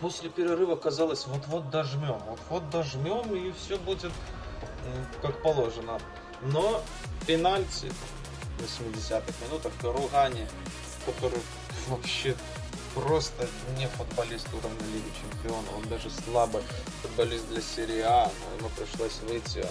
[0.00, 4.12] после перерыва казалось, вот-вот дожмем, вот-вот дожмем, и все будет
[5.22, 5.98] как положено.
[6.42, 6.82] Но
[7.26, 7.90] пенальти
[8.58, 10.46] в 80-х минутах Ругани,
[11.06, 11.40] который
[11.88, 12.34] вообще
[12.94, 13.46] просто
[13.78, 16.62] не футболист уровня Лиги Чемпионов, он даже слабый
[17.02, 19.64] футболист для серии А, но ему пришлось выйти.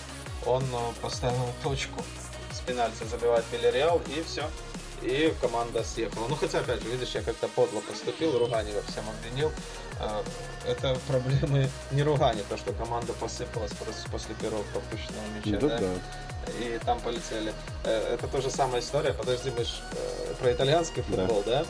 [0.45, 2.01] Он э, поставил точку
[2.53, 4.43] с пенальти забивает Вильяреал, и все.
[5.01, 6.27] И команда съехала.
[6.27, 9.51] Ну, хотя, опять же, видишь, я как-то подло поступил, Ругани во всем обвинил.
[9.97, 10.23] А,
[10.65, 15.77] это проблемы не Ругани, то, что команда посыпалась просто после первого пропущенного мяча, да?
[15.77, 15.93] да?
[16.59, 17.53] И там полетели.
[17.85, 19.13] Э, это тоже самая история.
[19.13, 21.63] Подожди, мы ж э, про итальянский футбол, да?
[21.63, 21.65] да?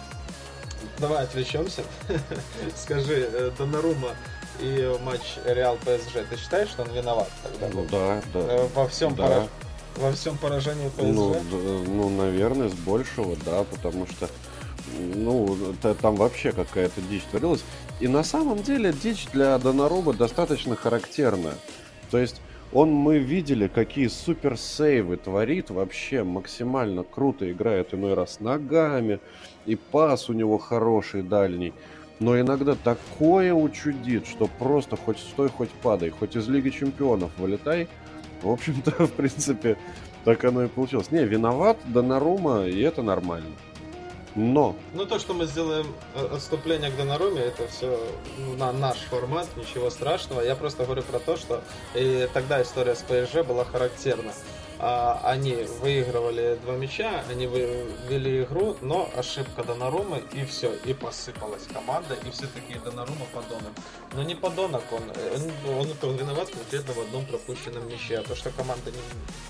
[0.98, 1.84] Давай отвлечемся.
[2.76, 4.16] Скажи, э, Донарума
[4.62, 7.68] и матч Реал ПСЖ, ты считаешь, что он виноват тогда?
[7.74, 8.68] Ну да, да.
[8.76, 9.24] Во всем да.
[9.24, 9.48] Пора
[10.00, 11.02] во всем поражении ПСЖ?
[11.02, 11.36] Ну,
[11.88, 14.30] ну, наверное, с большего, да, потому что
[15.16, 15.58] ну,
[16.02, 17.64] там вообще какая-то дичь творилась.
[18.00, 21.54] И на самом деле дичь для Донаруба достаточно характерна.
[22.12, 22.42] То есть
[22.72, 29.20] он, мы видели, какие супер сейвы творит, вообще максимально круто играет иной раз ногами,
[29.66, 31.74] и пас у него хороший, дальний.
[32.20, 37.88] Но иногда такое учудит, что просто хоть стой, хоть падай, хоть из Лиги Чемпионов вылетай–
[38.42, 39.78] в общем-то, в принципе,
[40.26, 41.12] так оно и получилось.
[41.12, 43.50] Не, виноват Донарума, и это нормально.
[44.36, 44.76] Но...
[44.94, 48.00] Ну, то, что мы сделаем э, отступление к Донаруме, это все
[48.58, 50.42] на наш формат, ничего страшного.
[50.42, 51.62] Я просто говорю про то, что
[51.96, 54.32] и тогда история с ПСЖ была характерна.
[54.82, 61.64] А, они выигрывали два мяча, они вели игру, но ошибка Донарумы, и все, и посыпалась
[61.72, 63.74] команда, и все таки Донарума подонок.
[64.14, 68.20] Но не подонок он, он, он это виноват конкретно в одном пропущенном мяче.
[68.20, 68.98] А то, что команда не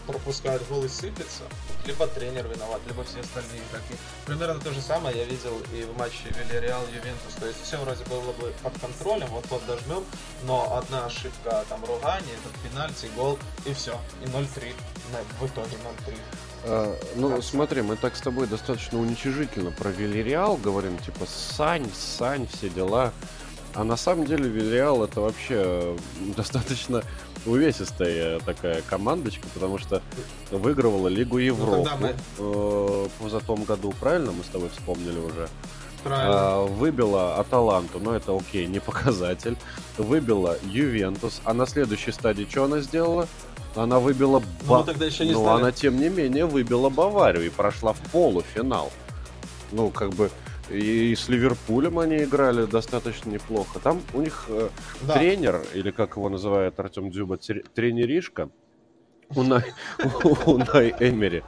[0.08, 1.44] пропускает гол и сыпется,
[1.86, 3.96] либо тренер виноват, либо все остальные игроки.
[4.26, 7.36] Примерно то же самое я видел и в матче Вильяреал Ювентус.
[7.40, 10.04] То есть все вроде было бы под контролем, вот-вот дожмем,
[10.44, 14.74] но одна ошибка, там, ругание, этот пенальти, гол, и все, и 0-3
[15.40, 16.14] в итоге 0-3.
[16.66, 21.90] А, ну, как смотри, мы так с тобой достаточно уничижительно про Вильяреал говорим, типа, Сань,
[21.94, 23.14] Сань, все дела.
[23.74, 25.96] А на самом деле Вильяреал это вообще
[26.36, 27.04] достаточно
[27.46, 30.02] увесистая такая командочка, потому что
[30.52, 32.16] выигрывала Лигу ну, Европы ну, мы...
[32.40, 35.48] э, в том году, правильно мы с тобой вспомнили уже?
[36.04, 36.34] Правильно.
[36.34, 39.58] А, выбила Аталанту, но это окей, не показатель.
[39.98, 43.28] Выбила Ювентус, а на следующей стадии что она сделала?
[43.76, 44.42] Она выбила...
[44.62, 44.84] Ну, ба...
[44.84, 48.92] тогда еще не Но она, тем не менее, выбила Баварию и прошла в полуфинал.
[49.72, 50.30] Ну, как бы...
[50.70, 53.80] И с Ливерпулем они играли достаточно неплохо.
[53.80, 54.70] Там у них э,
[55.02, 55.16] да.
[55.16, 57.40] тренер, или как его называет Артем Дзюба,
[57.74, 58.50] тренеришка,
[59.36, 59.64] Унай,
[60.46, 61.44] Унай Эмери.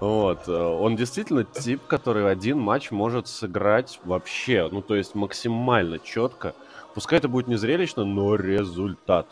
[0.00, 0.48] Вот.
[0.48, 6.54] Э, он действительно тип, который один матч может сыграть вообще, ну, то есть максимально четко.
[6.94, 9.26] Пускай это будет не зрелищно, но результат.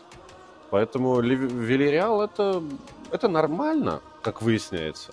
[0.73, 2.63] Поэтому Вильяреал это,
[3.11, 5.13] это нормально, как выясняется.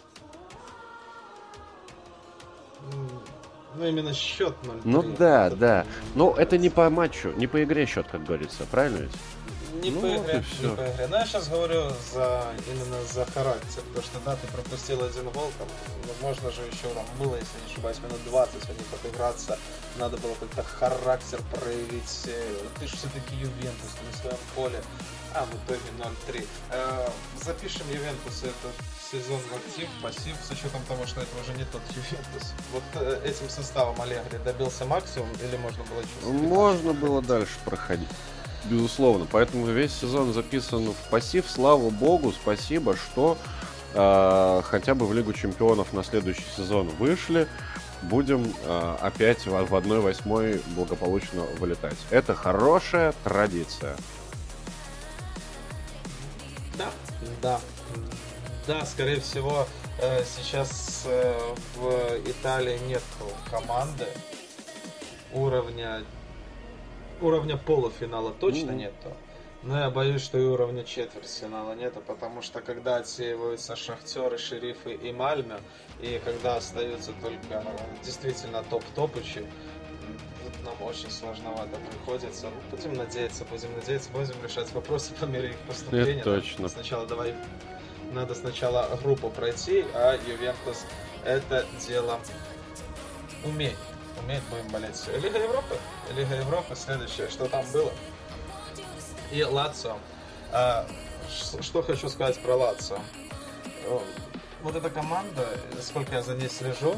[3.76, 5.86] Ну, именно счет 0 Ну да, да.
[6.16, 9.12] Но это не по матчу, не по игре счет, как говорится, правильно ведь?
[9.82, 11.08] Не ну, по игре, не по игре.
[11.08, 13.84] Но я сейчас говорю за именно за характер.
[13.88, 15.68] Потому что да, ты пропустил один гол, там,
[16.08, 19.58] возможно же еще там было, если не ошибаюсь, минут 20, а не подыграться.
[19.98, 22.30] Надо было как-то характер проявить.
[22.80, 24.82] Ты же все-таки Ювентус на своем поле.
[25.34, 25.82] А, в итоге
[26.28, 26.48] 0-3.
[26.72, 27.08] Э,
[27.44, 28.74] запишем Ювентус этот
[29.12, 32.54] сезон в актив, пассив, с учетом того, что это уже не тот Ювентус.
[32.74, 36.42] Вот э, этим составом Аллегри добился максимум или можно было чувствовать?
[36.42, 38.10] Можно было дальше проходить.
[38.66, 39.28] Безусловно.
[39.32, 41.46] Поэтому весь сезон записан в пассив.
[41.48, 43.38] Слава богу, спасибо, что
[43.94, 47.48] э, хотя бы в Лигу чемпионов на следующий сезон вышли.
[48.04, 51.98] Будем э, опять в, в 1-8 благополучно вылетать.
[52.10, 53.96] Это хорошая традиция.
[56.78, 56.90] Да,
[57.42, 57.60] да.
[58.68, 59.68] Да, скорее всего,
[60.00, 63.02] э, сейчас э, в Италии нет
[63.50, 64.06] команды
[65.34, 66.04] уровня
[67.22, 68.76] уровня полуфинала точно mm-hmm.
[68.76, 69.14] нету.
[69.62, 75.12] Но я боюсь, что и уровня четвертьфинала нету, потому что когда отсеиваются шахтеры, шерифы и
[75.12, 75.60] Мальме,
[76.02, 77.72] и когда остаются только ну,
[78.04, 79.46] действительно топ-топычи,
[80.64, 82.48] нам очень сложновато приходится.
[82.48, 86.22] Ну, будем надеяться, будем надеяться, будем решать вопросы по мере их поступления.
[86.22, 86.70] Это точно.
[86.70, 87.36] Сначала давай,
[88.14, 90.86] надо сначала группу пройти, а Ювентус
[91.26, 92.20] это дело
[93.44, 93.78] умеет.
[94.24, 95.08] Умеет, будем болеть.
[95.22, 95.78] Лига Европы.
[96.16, 97.92] Лига Европы, следующее, что там было.
[99.32, 99.98] И Лацио.
[100.52, 100.88] А,
[101.62, 103.00] что хочу сказать про Лацио.
[104.62, 105.48] Вот эта команда,
[105.82, 106.96] сколько я за ней слежу,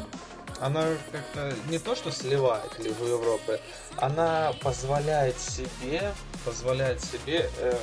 [0.60, 3.60] она как-то не то что сливает Лигу Европы,
[3.96, 6.12] она позволяет себе,
[6.44, 7.76] позволяет себе э,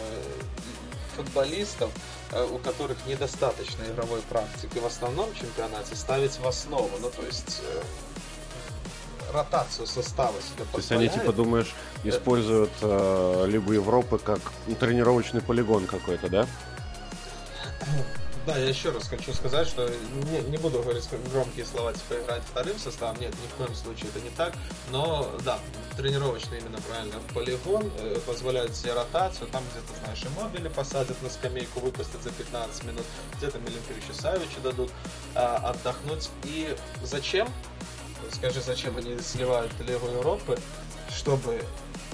[1.16, 1.92] футболистов,
[2.32, 6.90] э, у которых недостаточно игровой практики в основном чемпионате, ставить в основу.
[7.02, 7.82] Ну, то есть э,
[9.34, 11.74] ротацию состава себе То есть они, типа, думаешь,
[12.04, 14.40] используют э, Лигу Европы как
[14.80, 16.48] тренировочный полигон какой-то, да?
[18.50, 19.88] Да, я еще раз хочу сказать, что
[20.32, 24.08] не, не буду говорить громкие слова, типа играть вторым составом, нет, ни в коем случае
[24.10, 24.54] это не так,
[24.92, 25.60] но да,
[25.98, 31.30] тренировочный именно правильно полигон, э, позволяет себе ротацию, там где-то, знаешь, и мобили посадят на
[31.30, 33.04] скамейку, выпустят за 15 минут,
[33.38, 34.90] где-то Милинковичу Савичу дадут
[35.36, 36.30] э, отдохнуть.
[36.44, 37.48] И зачем?
[38.40, 40.58] Скажи, зачем они сливают Лигу Европы,
[41.10, 41.62] чтобы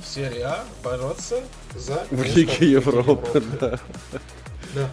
[0.02, 1.44] в серии А бороться
[1.76, 3.80] за в Лиге Европы, да.
[4.74, 4.90] Да.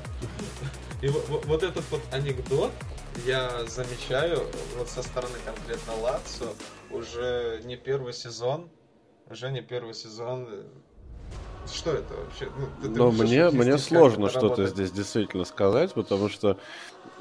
[1.00, 2.70] И вот, вот этот вот анекдот
[3.24, 6.52] я замечаю вот со стороны конкретно Лацо
[6.90, 8.68] уже не первый сезон,
[9.30, 10.66] уже не первый сезон.
[11.72, 12.50] Что это вообще?
[12.58, 16.58] Ну, ты, Но ты мне, мне сложно что-то здесь действительно сказать, потому что,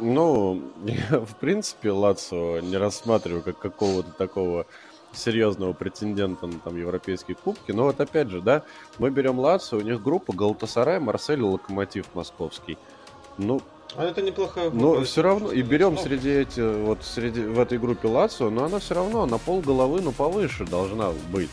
[0.02, 4.66] ну, я, в принципе, Лацо не рассматриваю как какого-то такого
[5.14, 7.72] серьезного претендента на там европейские кубки.
[7.72, 8.64] Но вот опять же, да,
[8.98, 12.78] мы берем Лацо, у них группа Галтасарай, Марсель Локомотив Московский.
[13.38, 13.62] Ну,
[13.96, 14.86] а это неплохая группа.
[14.86, 18.80] Но все равно, и берем среди эти, вот среди, в этой группе Лацио, но она
[18.80, 21.52] все равно на пол головы, ну, повыше должна быть.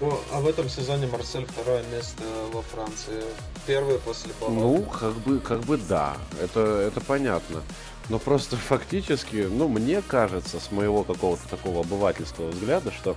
[0.00, 2.22] О, а в этом сезоне Марсель второе место
[2.52, 3.24] во Франции.
[3.66, 4.52] Первый после Баба.
[4.52, 7.62] Ну, как бы, как бы да, это, это понятно.
[8.08, 13.16] Но просто фактически, ну, мне кажется, с моего какого-то такого обывательского взгляда, что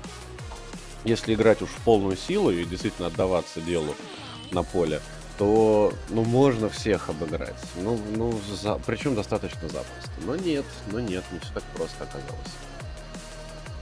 [1.03, 3.95] если играть уж в полную силу и действительно отдаваться делу
[4.51, 5.01] на поле,
[5.37, 7.55] то, ну, можно всех обыграть.
[7.75, 10.11] Ну, ну за, причем достаточно запросто.
[10.25, 12.51] Но нет, но нет, не все так просто оказалось.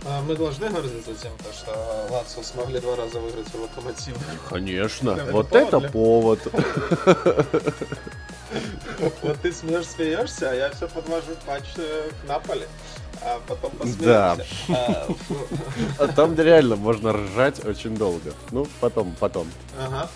[0.06, 4.18] А мы должны гордиться тем, что Лацио смогли два раза выиграть у Локомотива.
[4.50, 6.40] Конечно, это вот это повод.
[9.22, 12.68] Вот ты смеешь, смеешься, а я все подвожу патч э, к Наполе.
[13.22, 14.04] А потом посмеемся.
[14.04, 14.38] Да.
[14.70, 15.08] А,
[16.00, 18.34] а там реально можно ржать очень долго.
[18.52, 19.48] Ну, потом, потом.
[19.80, 20.10] Ага.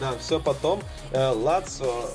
[0.00, 0.82] Да, все потом.
[1.12, 2.10] Э, Лацо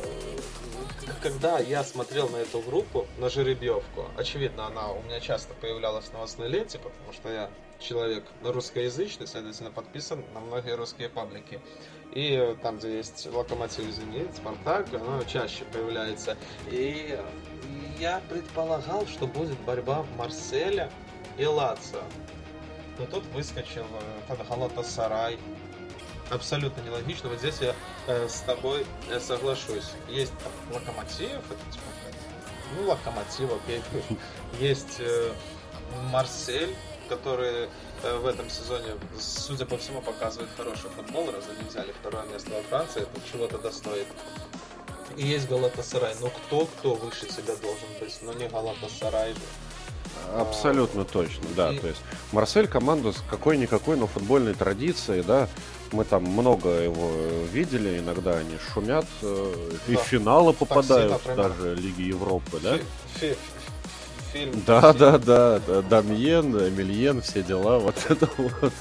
[1.22, 6.14] когда я смотрел на эту группу, на жеребьевку, очевидно, она у меня часто появлялась в
[6.14, 7.50] новостной ленте, потому что я
[7.80, 11.60] человек русскоязычный, следовательно, подписан на многие русские паблики.
[12.14, 16.38] И там, где есть Локомотив, Зенит, Спартак, оно чаще появляется.
[16.72, 17.18] И
[18.00, 20.92] я предполагал, что будет борьба Марселя
[21.38, 22.02] и Лацио.
[22.98, 23.86] Но тут выскочил
[24.28, 25.38] Танхалата Сарай,
[26.30, 27.30] абсолютно нелогично.
[27.30, 27.76] Вот здесь я
[28.08, 29.92] э, с тобой э, соглашусь.
[30.08, 30.34] Есть
[30.74, 31.86] локомотив, это типа,
[32.78, 33.82] ну, локомотив, окей.
[34.60, 35.32] Есть э,
[36.12, 36.76] Марсель,
[37.08, 37.70] который
[38.04, 42.52] э, в этом сезоне, судя по всему, показывает хороший футбол, раз они взяли второе место
[42.52, 44.08] во Франции, это чего-то достоит.
[45.18, 46.16] И есть Галатасарай.
[46.22, 48.18] Ну кто, кто выше себя должен быть?
[48.22, 49.40] Но не Галатасарай же.
[50.38, 51.72] Абсолютно точно, да.
[51.72, 51.80] И...
[51.80, 52.02] То есть
[52.32, 55.48] Марсель команда с какой-никакой, но футбольной традицией, да.
[55.92, 57.12] Мы там много его
[57.52, 59.94] видели, иногда они шумят, э, да.
[59.94, 62.78] и в финалы попадают Такси, даже Лиги Европы, да?
[63.16, 63.36] Фи
[64.32, 64.64] фильм.
[64.66, 68.74] Да, да, да, да, Дамьен, Эмильен, все дела, вот это вот.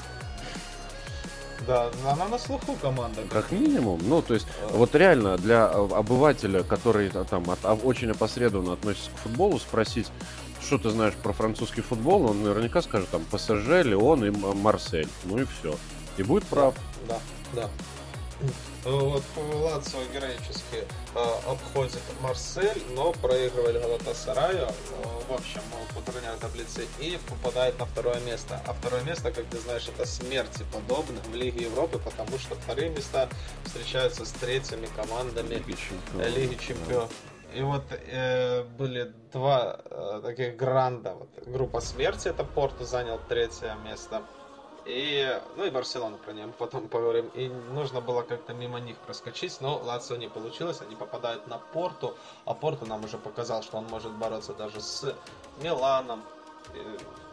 [1.67, 3.21] Да, она на слуху команда.
[3.29, 3.99] Как минимум.
[4.03, 4.69] Ну, то есть, а.
[4.73, 10.07] вот реально для обывателя, который там от, очень опосредованно относится к футболу, спросить,
[10.61, 15.09] что ты знаешь про французский футбол, он наверняка скажет там ПСЖ, Леон и Марсель.
[15.25, 15.75] Ну и все.
[16.17, 16.75] И будет прав.
[17.07, 17.19] Да,
[17.53, 17.69] да.
[18.85, 25.59] Вот Лацио героически э, обходит Марсель, но проигрывали Галатасараю э, в общем
[25.93, 28.61] по турниру таблицы и попадает на второе место.
[28.65, 32.89] А второе место, как ты знаешь, это смерти подобно в Лиге Европы, потому что вторые
[32.89, 33.27] места
[33.65, 36.37] встречаются с третьими командами Лиги Чемпионов.
[36.37, 37.11] Лиги Чемпионов.
[37.53, 41.15] И вот э, были два э, таких гранда.
[41.15, 44.21] Вот, группа смерти, это Порту занял третье место.
[44.85, 47.27] И, ну и Барселона про нее потом поговорим.
[47.35, 50.81] И нужно было как-то мимо них проскочить, но Лацио не получилось.
[50.81, 55.15] Они попадают на Порту, а Порту нам уже показал, что он может бороться даже с
[55.61, 56.23] Миланом.
[56.73, 57.28] Надеялся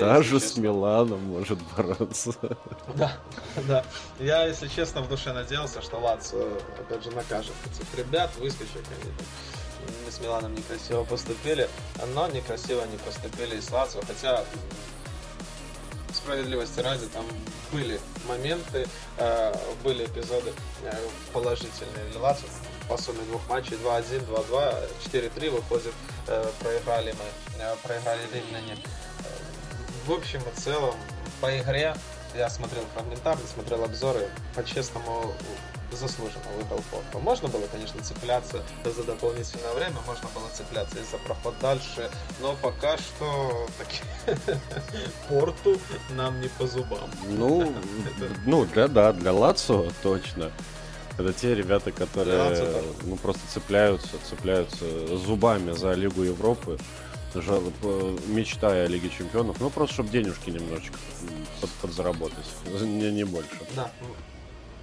[0.00, 2.32] Даже я, с Миланом может бороться.
[2.94, 3.12] Да,
[3.68, 3.84] да.
[4.18, 6.46] Я, если честно, в душе надеялся, что Лацио,
[6.78, 8.76] опять же, накажет этих ребят, выскочек.
[8.76, 9.26] Они там
[10.10, 11.68] с Миланом некрасиво поступили,
[12.14, 14.44] но некрасиво не поступили и с Лацио, хотя
[16.12, 17.24] справедливости ради, там
[17.72, 18.86] были моменты,
[19.18, 19.54] э,
[19.84, 20.52] были эпизоды
[20.84, 20.92] э,
[21.32, 22.48] положительные для Лацио
[22.88, 25.94] по сумме двух матчей 2-1, 2-2, 4-3 выходит,
[26.26, 28.76] э, проиграли мы, э, проиграли Римляне.
[30.06, 30.94] В общем и целом,
[31.40, 31.94] по игре
[32.34, 35.34] я смотрел фрагментарно, смотрел обзоры, по-честному
[35.92, 37.18] заслуженно выиграл Порто.
[37.18, 42.56] Можно было, конечно, цепляться за дополнительное время, можно было цепляться и за проход дальше, но
[42.62, 43.66] пока что
[45.28, 45.78] Порту
[46.10, 47.10] нам не по зубам.
[47.28, 47.74] Ну,
[48.46, 50.50] ну для, да, для Лацо точно.
[51.18, 54.84] Это те ребята, которые ну, просто цепляются, цепляются
[55.16, 56.78] зубами за Лигу Европы,
[57.34, 60.98] мечтая о Лиге Чемпионов, ну просто чтобы денежки немножечко
[61.60, 62.46] под, подзаработать,
[62.80, 63.50] не, не больше.
[63.76, 63.90] Да.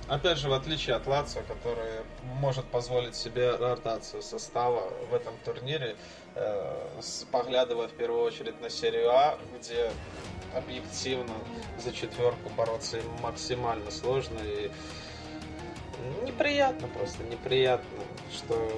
[0.07, 2.01] Опять же, в отличие от Лацио, который
[2.39, 5.97] может позволить себе ротацию состава в этом турнире,
[6.35, 9.91] э, поглядывая в первую очередь на серию А, где
[10.55, 11.33] объективно
[11.83, 14.71] за четверку бороться максимально сложно и
[16.25, 17.99] неприятно просто, неприятно,
[18.33, 18.71] что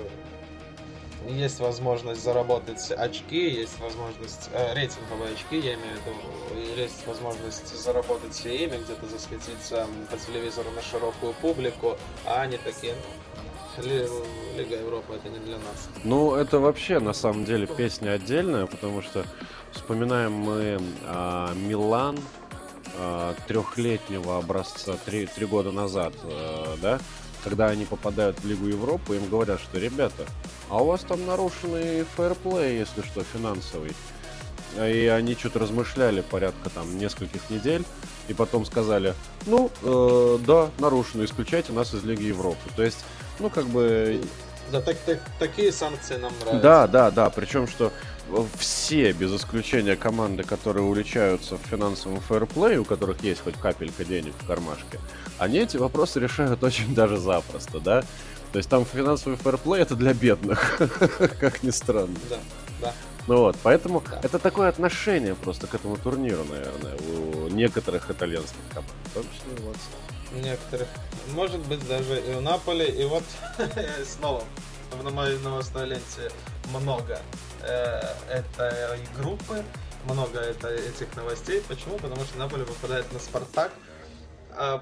[1.28, 7.76] есть возможность заработать очки, есть возможность, э, рейтинговые очки, я имею в виду, есть возможность
[7.76, 13.86] заработать все имя, где-то засветиться по телевизору на широкую публику, а они такие, ну,
[14.58, 15.90] Лига Европы это не для нас.
[16.04, 19.26] Ну, это вообще на самом деле песня отдельная, потому что
[19.72, 22.18] вспоминаем мы а, Милан,
[22.98, 27.00] а, трехлетнего образца три, три года назад, а, да,
[27.44, 30.26] когда они попадают в Лигу Европы, им говорят, что ребята,
[30.70, 33.94] а у вас там нарушенный фэрплей, если что, финансовый.
[34.78, 37.84] и они что-то размышляли порядка там нескольких недель,
[38.28, 39.16] и потом сказали,
[39.48, 42.70] ну, э, да, нарушено, исключайте нас из Лиги Европы.
[42.76, 43.04] То есть,
[43.40, 44.22] ну, как бы...
[44.72, 46.62] Да, так, так, такие санкции нам нравятся.
[46.62, 47.92] Да, да, да, причем, что
[48.58, 54.34] все, без исключения команды, которые уличаются в финансовом фэрплее, у которых есть хоть капелька денег
[54.40, 55.00] в кармашке,
[55.38, 58.04] они эти вопросы решают очень даже запросто, да?
[58.52, 60.78] То есть там финансовый фэрплей это для бедных,
[61.40, 62.16] как ни странно.
[62.30, 62.40] Да,
[62.82, 62.94] да.
[63.28, 64.20] Ну вот, поэтому да.
[64.24, 69.66] это такое отношение просто к этому турниру, наверное, у некоторых итальянских команд, в том числе
[69.66, 69.78] вот.
[70.44, 70.88] Некоторых.
[71.34, 73.24] Может быть, даже и у Наполи, и вот
[74.06, 74.44] снова
[75.04, 76.32] на новостной ленте
[76.74, 77.20] много
[77.64, 79.64] э, этой группы,
[80.06, 81.62] много это, этих новостей.
[81.68, 81.98] Почему?
[81.98, 83.72] Потому что Наполи выпадает на Спартак.
[84.52, 84.82] А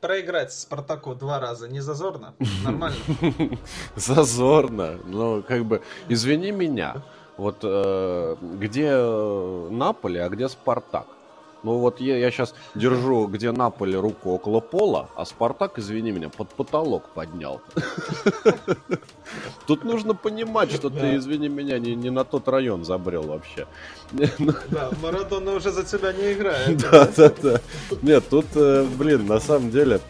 [0.00, 2.34] проиграть Спартаку два раза не зазорно?
[2.64, 2.98] Нормально?
[3.96, 4.98] Зазорно.
[5.04, 7.02] Ну, как бы, извини меня.
[7.36, 8.94] Вот э, где
[9.70, 11.06] Наполи, а где Спартак?
[11.62, 16.28] Ну вот я, я сейчас держу, где Наполи руку около пола, а Спартак, извини меня,
[16.28, 17.60] под потолок поднял.
[19.66, 23.66] Тут нужно понимать, что ты, извини меня, не, на тот район забрел вообще.
[24.10, 26.78] Да, Марадона уже за тебя не играет.
[26.78, 27.60] Да, да, да.
[28.02, 30.00] Нет, тут, э, блин, на самом деле,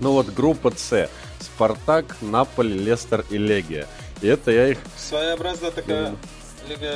[0.00, 1.08] ну вот группа С.
[1.40, 3.86] Спартак, Наполи, Лестер и Легия.
[4.20, 4.78] И это я их...
[4.96, 6.14] Своеобразная такая
[6.68, 6.94] Лига,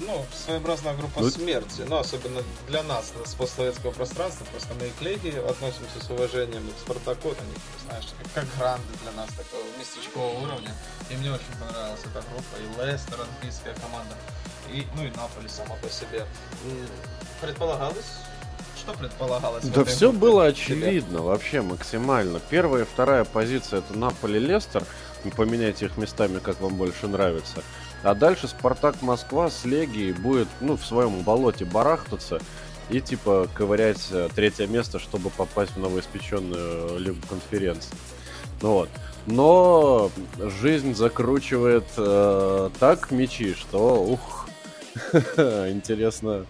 [0.00, 5.02] ну, своеобразная группа ну, смерти, ну, особенно для нас, с постсоветского пространства, просто мы к
[5.02, 7.54] Лиге относимся с уважением, к Спартаку, они,
[7.86, 10.74] знаешь, как, как гранды для нас, такого местечкового уровня,
[11.10, 14.14] и мне очень понравилась эта группа, и Лестер, английская команда,
[14.72, 16.26] и, ну, и Наполи сама по себе.
[17.40, 18.06] Предполагалось,
[18.78, 19.64] что предполагалось?
[19.64, 22.40] Да все было очевидно, вообще максимально.
[22.50, 24.84] Первая и вторая позиция это Наполи-Лестер.
[25.36, 27.62] Поменяйте их местами, как вам больше нравится.
[28.02, 32.40] А дальше Спартак Москва с Легией будет, ну, в своем болоте барахтаться
[32.90, 37.94] и, типа, ковырять э, третье место, чтобы попасть в новоиспеченную Лигу конференции.
[38.62, 38.88] Ну вот.
[39.26, 44.48] Но жизнь закручивает э, так мечи, что, ух,
[45.12, 46.46] интересно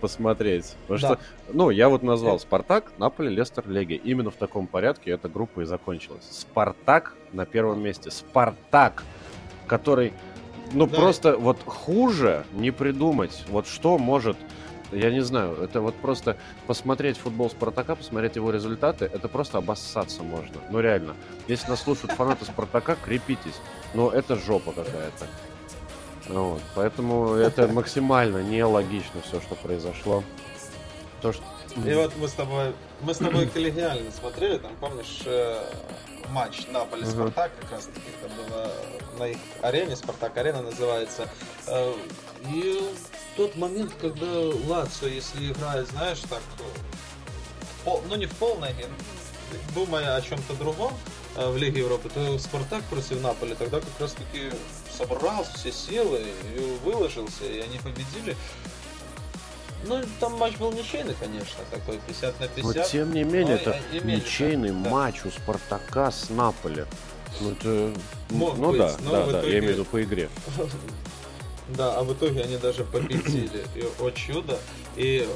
[0.00, 0.74] посмотреть.
[0.86, 1.06] Потому да.
[1.06, 1.18] что,
[1.52, 3.96] ну, я вот назвал Спартак, Наполе, Лестер, Легия.
[3.96, 6.24] Именно в таком порядке эта группа и закончилась.
[6.30, 8.10] Спартак на первом месте.
[8.10, 9.04] Спартак,
[9.66, 10.12] который
[10.72, 10.96] ну, да.
[10.96, 13.44] просто вот хуже не придумать.
[13.48, 14.36] Вот что может
[14.92, 20.22] я не знаю, это вот просто посмотреть футбол Спартака, посмотреть его результаты, это просто обоссаться
[20.22, 20.56] можно.
[20.70, 21.14] Ну реально.
[21.48, 23.58] Если нас слушают фанаты Спартака, крепитесь.
[23.94, 25.26] Но это жопа какая-то.
[26.28, 26.62] Вот.
[26.74, 30.22] Поэтому это максимально нелогично все, что произошло.
[31.20, 31.42] То, что...
[31.86, 35.60] И вот мы с тобой, мы с тобой коллегиально смотрели, там, помнишь, э,
[36.30, 38.72] матч Наполи-Спартак, как раз таки это было
[39.18, 41.28] на их арене, Спартак-арена называется.
[41.66, 41.94] Э,
[42.52, 42.80] и
[43.36, 44.26] тот момент, когда
[44.66, 46.42] Лацио, если играет, знаешь, так,
[47.84, 48.74] пол, ну не в полной,
[49.74, 50.92] думая о чем-то другом
[51.36, 54.50] э, в Лиге Европы, то Спартак против Наполи тогда как раз таки
[54.96, 56.22] собрал все силы
[56.56, 58.36] и выложился, и они победили.
[59.84, 62.76] Ну, там матч был ничейный, конечно, такой 50 на 50.
[62.76, 64.90] Но тем не менее, это ничейный да.
[64.90, 66.84] матч у Спартака с Наполи.
[67.40, 67.92] Ну, это...
[68.30, 69.52] Мог ну быть, да, да, да, итоге...
[69.52, 70.28] я имею в виду по игре.
[71.68, 73.64] Да, а в итоге они даже победили.
[73.74, 74.58] И, о чудо.
[74.96, 75.26] И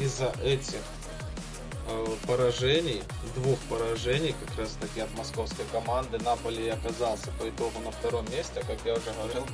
[0.00, 0.80] из-за этих
[1.88, 3.02] э, поражений,
[3.36, 8.64] двух поражений, как раз таки от московской команды, Наполи оказался по итогу на втором месте,
[8.66, 9.46] как я уже говорил,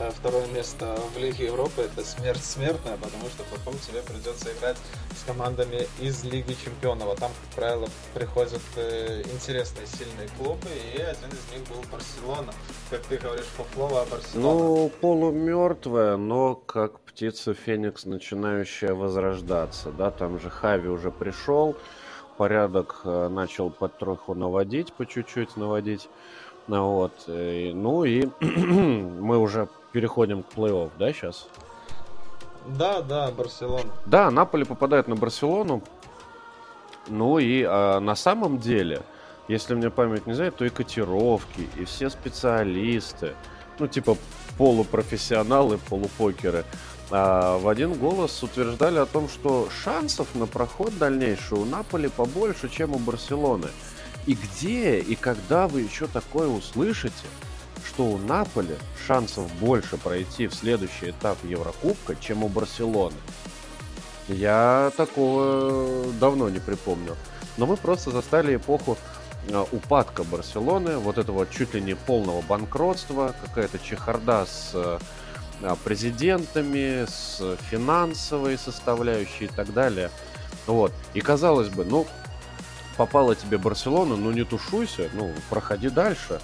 [0.00, 4.76] Э, второе место в Лиге Европы это смерть смертная, потому что потом тебе придется играть
[5.16, 7.08] с командами из Лиги Чемпионов.
[7.12, 12.52] А там, как правило, приходят э, интересные, сильные клубы, и один из них был Барселона.
[12.90, 14.58] Как ты говоришь, Фуфлова, Барселона.
[14.58, 19.90] Ну, полумертвая, но как птица Феникс, начинающая возрождаться.
[19.90, 21.76] Да, там же Хави уже пришел,
[22.36, 26.08] порядок э, начал потроху наводить, по чуть-чуть наводить.
[26.68, 27.12] Вот.
[27.26, 31.48] Ну и мы уже переходим к плей-офф, да, сейчас?
[32.66, 33.90] Да, да, Барселона.
[34.06, 35.82] Да, Наполи попадает на Барселону.
[37.08, 39.02] Ну и а, на самом деле,
[39.48, 43.34] если мне память не знает, то и котировки, и все специалисты,
[43.78, 44.16] ну типа
[44.58, 46.64] полупрофессионалы, полупокеры,
[47.10, 52.68] а, в один голос утверждали о том, что шансов на проход дальнейший у Наполи побольше,
[52.68, 53.68] чем у Барселоны.
[54.26, 57.24] И где и когда вы еще такое услышите,
[57.98, 58.76] что у Наполи
[59.08, 63.16] шансов больше пройти в следующий этап Еврокубка, чем у Барселоны.
[64.28, 67.16] Я такого давно не припомню.
[67.56, 68.96] Но мы просто застали эпоху
[69.48, 77.04] э, упадка Барселоны, вот этого чуть ли не полного банкротства, какая-то чехарда с а, президентами,
[77.04, 80.12] с финансовой составляющей и так далее.
[80.68, 80.92] Вот.
[81.14, 82.06] И казалось бы, ну,
[82.96, 86.40] попала тебе Барселона, ну не тушуйся, ну, проходи дальше.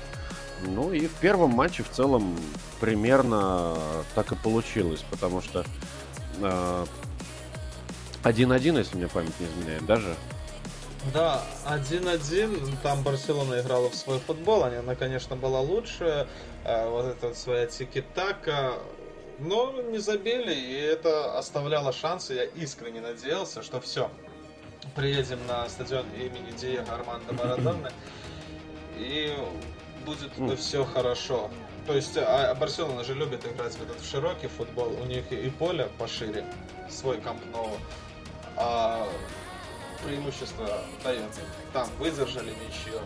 [0.67, 2.37] Ну и в первом матче в целом
[2.81, 3.77] примерно
[4.15, 5.65] так и получилось, потому что
[6.41, 6.87] э,
[8.23, 10.17] 1-1, если мне память не изменяет, даже.
[11.13, 16.27] Да, 1-1, там Барселона играла в свой футбол, она, конечно, была лучше,
[16.65, 18.79] э, вот эта вот своя тики-така,
[19.39, 24.11] но не забили, и это оставляло шансы, я искренне надеялся, что все,
[24.95, 27.93] приедем на стадион имени Диего Армандо Марадона,
[28.97, 29.37] и
[30.05, 30.57] будет mm.
[30.57, 31.51] все хорошо.
[31.87, 35.51] То есть а, а Барселона же любит играть в этот широкий футбол, у них и
[35.51, 36.45] поле пошире,
[36.89, 37.41] свой камп
[38.57, 39.07] а
[40.05, 40.67] преимущество
[41.03, 41.31] дает.
[41.73, 43.01] Там выдержали ничего.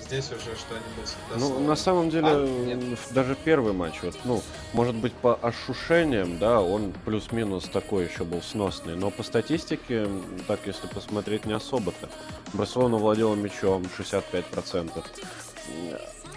[0.00, 4.42] Здесь уже что-нибудь Ну, на самом деле, а, даже первый матч, вот, ну,
[4.74, 10.06] может быть, по ощущениям, да, он плюс-минус такой еще был сносный, но по статистике,
[10.46, 12.10] так, если посмотреть, не особо-то.
[12.52, 15.02] Барселона владела мячом 65%.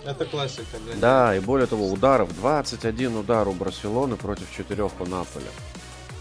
[0.06, 0.78] Это классика.
[0.86, 5.49] Для да, и более того, ударов 21 удар у Барселоны против 4 у Наполя.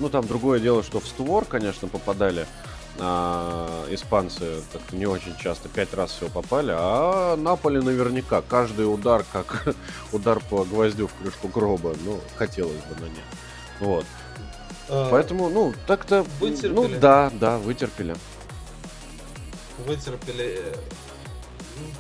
[0.01, 2.47] Ну, там другое дело, что в створ, конечно, попадали
[2.99, 9.25] а, испанцы как-то не очень часто, пять раз всего попали, а Наполи наверняка каждый удар
[9.33, 9.75] как
[10.13, 13.25] удар по гвоздю в крышку гроба, ну, хотелось бы, но нет.
[13.81, 14.07] Вот.
[14.89, 16.25] А, Поэтому, ну, так-то...
[16.41, 16.73] Вытерпели?
[16.73, 18.17] Ну, да, да, вытерпели.
[19.87, 20.63] Вытерпели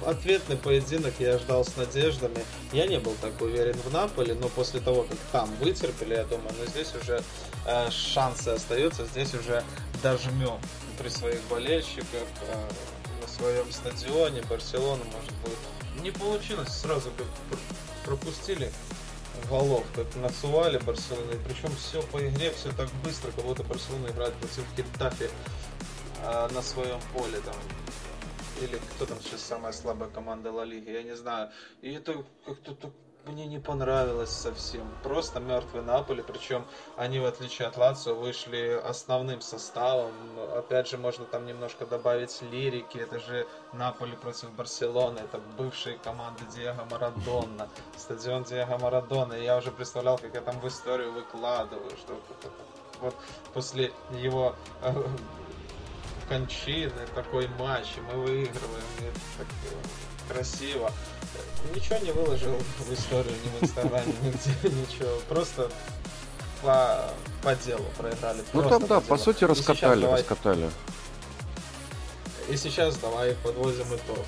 [0.07, 2.45] ответный поединок я ждал с надеждами.
[2.73, 6.53] Я не был так уверен в Наполе, но после того, как там вытерпели, я думаю,
[6.59, 7.23] ну здесь уже
[7.67, 9.63] э, шансы остаются, здесь уже
[10.03, 10.59] дожмем
[10.99, 12.69] при своих болельщиках э,
[13.21, 14.43] на своем стадионе.
[14.49, 17.27] Барселона, может быть, не получилось, сразу как
[18.05, 18.71] пропустили
[19.49, 24.35] голов, как насували Барселону, причем все по игре, все так быстро, как будто Барселона играет
[24.35, 25.31] против Хитафи
[26.23, 27.55] э, на своем поле, там
[28.61, 31.51] или кто там сейчас самая слабая команда Ла Лиги, я не знаю.
[31.83, 32.91] И это как-то
[33.27, 34.87] мне не понравилось совсем.
[35.03, 40.13] Просто мертвый Наполи, причем они, в отличие от Лацио, вышли основным составом.
[40.55, 42.99] Опять же, можно там немножко добавить лирики.
[42.99, 45.21] Это же Наполи против Барселоны.
[45.21, 47.69] Это бывшие команды Диего Марадона.
[47.97, 49.35] Стадион Диего Марадона.
[49.35, 52.21] И я уже представлял, как я там в историю выкладываю, что
[53.01, 53.15] вот
[53.53, 54.93] после его э,
[56.29, 60.91] кончины, такой матч, и мы выигрываем, и так э, красиво.
[61.75, 65.19] Ничего не выложил в историю, ни в Инстаграме, нигде, ничего.
[65.29, 65.71] Просто
[66.63, 67.11] по,
[67.43, 68.43] по делу проиграли.
[68.53, 70.21] Ну там, да, по, по сути, раскатали, давай...
[70.21, 70.71] раскатали.
[72.49, 74.25] И сейчас давай подводим итог.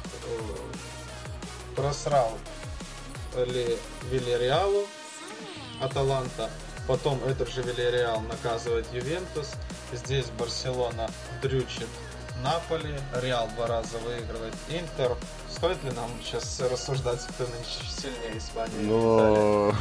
[1.74, 2.32] Просрал
[3.36, 3.76] ли
[4.11, 4.86] Вильяреалу
[5.82, 6.49] Аталанта,
[6.88, 9.53] потом этот же Вильяреал наказывает Ювентус,
[9.93, 11.09] Здесь Барселона
[11.43, 11.89] дрючит
[12.43, 15.16] Наполи, Реал два раза выигрывает Интер.
[15.51, 18.82] Стоит ли нам сейчас рассуждать, кто нынче сильнее Испании?
[18.82, 19.72] Ну,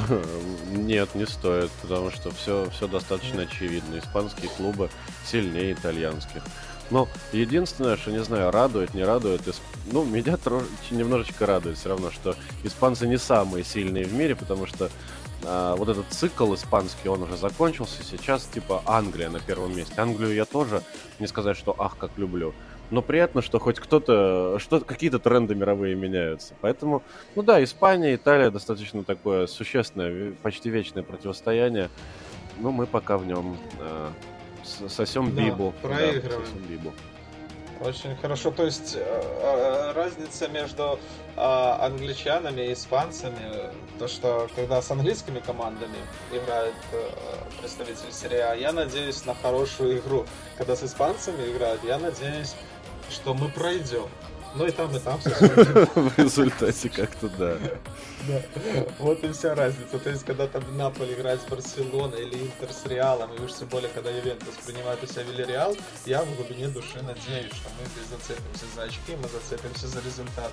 [0.72, 3.49] нет, не стоит, потому что все, все достаточно нет.
[3.51, 3.99] очевидно.
[3.99, 4.89] Испанские клубы
[5.26, 6.43] сильнее итальянских.
[6.91, 9.41] Но единственное, что, не знаю, радует, не радует,
[9.91, 10.38] ну, меня
[10.91, 14.89] немножечко радует все равно, что испанцы не самые сильные в мире, потому что
[15.43, 18.03] а, вот этот цикл испанский, он уже закончился.
[18.03, 19.93] Сейчас типа Англия на первом месте.
[19.97, 20.81] Англию я тоже
[21.19, 22.53] не сказать, что ах, как люблю.
[22.91, 26.53] Но приятно, что хоть кто-то, что какие-то тренды мировые меняются.
[26.61, 27.01] Поэтому,
[27.36, 31.89] ну да, Испания, Италия достаточно такое существенное, почти вечное противостояние.
[32.59, 34.09] Но мы пока в нем э,
[34.88, 35.73] сосем да, бибу.
[35.81, 36.41] Проигрываем.
[36.41, 36.93] Да, сосем бибу.
[37.82, 38.51] Очень хорошо.
[38.51, 40.99] То есть э, э, разница между
[41.36, 45.97] а, англичанами и испанцами, то что когда с английскими командами
[46.32, 47.09] играет э,
[47.59, 50.26] представитель А, я надеюсь на хорошую игру.
[50.57, 52.55] Когда с испанцами играют, я надеюсь,
[53.09, 54.07] что мы пройдем.
[54.56, 57.58] Ну и там, и там все В результате как-то да.
[58.99, 59.99] Вот и вся разница.
[59.99, 63.68] То есть, когда там Наполи играет с Барселоной или Интер с Реалом, и уж тем
[63.68, 65.76] более, когда Ювентус принимает у себя Вильяреал,
[66.06, 70.51] я в глубине души надеюсь, что мы здесь зацепимся за очки, мы зацепимся за результат.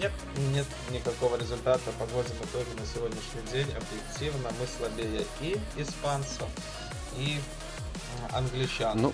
[0.00, 0.12] Нет,
[0.52, 1.90] нет никакого результата.
[1.98, 3.66] Подводим итоги на сегодняшний день.
[3.74, 6.48] Объективно мы слабее и испанцев,
[7.16, 7.38] и
[8.32, 9.00] англичан.
[9.00, 9.12] Ну,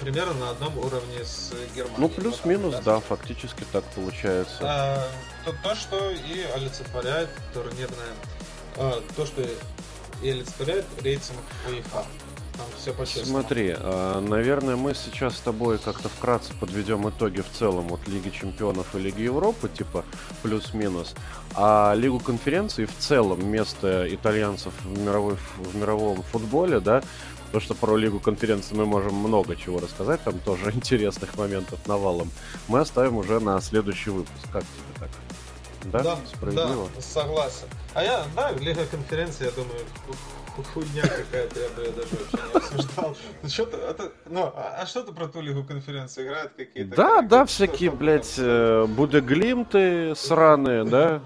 [0.00, 2.00] примерно на одном уровне с Германией.
[2.00, 4.58] Ну, плюс-минус, да, фактически так получается.
[4.60, 5.08] А,
[5.44, 8.14] то, то, что и олицетворяет турнирное...
[8.76, 9.42] А, то, что
[10.22, 12.04] и олицетворяет рейтинг УЕФА.
[12.56, 13.40] Там все по-честному.
[13.40, 18.30] Смотри, а, наверное, мы сейчас с тобой как-то вкратце подведем итоги в целом от Лиги
[18.30, 20.04] Чемпионов и Лиги Европы, типа
[20.42, 21.14] плюс-минус.
[21.56, 27.02] А Лигу конференций в целом место итальянцев в, мировой, в мировом футболе, да,
[27.54, 32.32] то, что про Лигу конференции мы можем много чего рассказать, там тоже интересных моментов навалом,
[32.66, 34.44] мы оставим уже на следующий выпуск.
[34.52, 35.08] Как тебе так?
[35.84, 36.88] Да, да, справедливо?
[36.92, 37.68] Да, согласен.
[37.94, 39.78] А я, да, Лига конференции, я думаю,
[40.72, 43.16] хуйня какая-то, я бы ее даже вообще не обсуждал.
[43.42, 46.96] Ну, что ты, это, ну, а, а что ты про ту Лигу конференции играет какие-то?
[46.96, 51.20] Да, да, всякие, блядь, э, будеглимты сраные, да,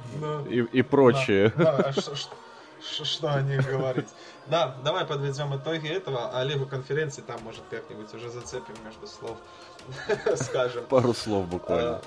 [0.51, 1.55] и, и прочее.
[1.57, 1.76] Да.
[1.76, 4.09] А что, что, что о них говорить?
[4.51, 9.36] Да, давай подведем итоги этого, а Лигу конференции там, может, как-нибудь уже зацепим между слов,
[10.42, 10.84] скажем.
[10.86, 11.96] Пару слов буквально.
[11.96, 12.03] А,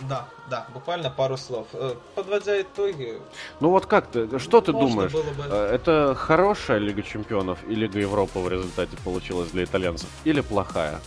[0.00, 1.66] да, да, буквально пару слов.
[1.72, 3.20] Э, подводя итоги.
[3.58, 5.10] Ну вот как ты, что ты думаешь?
[5.10, 5.24] Бы...
[5.50, 10.08] Э, это хорошая Лига Чемпионов и Лига Европы в результате получилась для итальянцев?
[10.24, 11.00] Или плохая?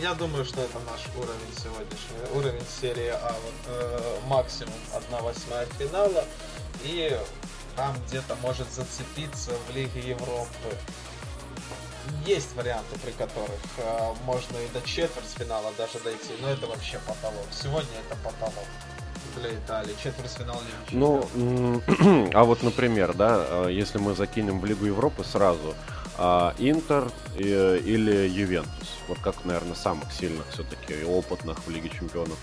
[0.00, 2.34] Я думаю, что это наш уровень сегодняшний.
[2.34, 3.32] Уровень серии А.
[3.32, 6.24] Вот э, максимум 1 восьмая финала.
[6.82, 7.16] И
[7.76, 10.74] там где-то может зацепиться в Лиге Европы
[12.24, 17.46] есть варианты, при которых э, можно и до четвертьфинала даже дойти, но это вообще потолок.
[17.50, 18.66] Сегодня это потолок
[19.36, 24.86] для Италии, четвертьфинал Лиги Ну, а вот, например, да, э, если мы закинем в Лигу
[24.86, 25.74] Европы сразу,
[26.18, 32.38] а, Интер или Ювентус, вот как, наверное, самых сильных все-таки и опытных в Лиге Чемпионов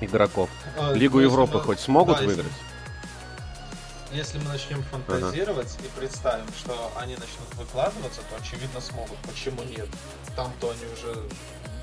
[0.00, 0.48] игроков.
[0.78, 2.52] А, Лигу Европы хоть смогут да, выиграть?
[4.12, 5.86] Если мы начнем фантазировать ага.
[5.86, 9.18] и представим, что они начнут выкладываться, то очевидно смогут.
[9.18, 9.88] Почему нет?
[10.34, 11.14] Там-то они уже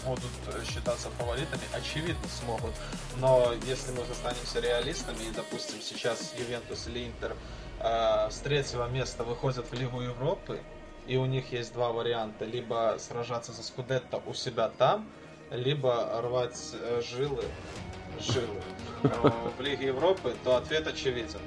[0.06, 2.74] будут считаться фаворитами, очевидно смогут.
[3.18, 7.36] Но если мы останемся реалистами, и, допустим, сейчас Ювентус или Интер
[7.80, 10.60] э, с третьего места выходят в Лигу Европы,
[11.06, 12.46] и у них есть два варианта.
[12.46, 15.08] Либо сражаться за Скудетто у себя там,
[15.52, 17.44] либо рвать э, жилы,
[18.20, 18.64] жилы
[19.04, 21.40] э, в Лиге Европы, то ответ очевиден.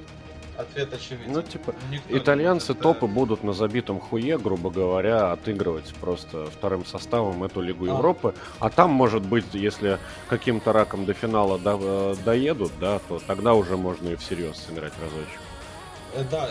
[0.58, 1.32] Ответ очевиден.
[1.32, 6.84] Ну, типа, Никто итальянцы может, топы будут на забитом хуе, грубо говоря, отыгрывать просто вторым
[6.84, 7.90] составом эту Лигу а.
[7.90, 8.34] Европы.
[8.58, 13.54] А там, может быть, если каким-то раком до финала до, э, доедут, да, то тогда
[13.54, 15.38] уже можно и всерьез сыграть разочек.
[16.14, 16.48] Э, да,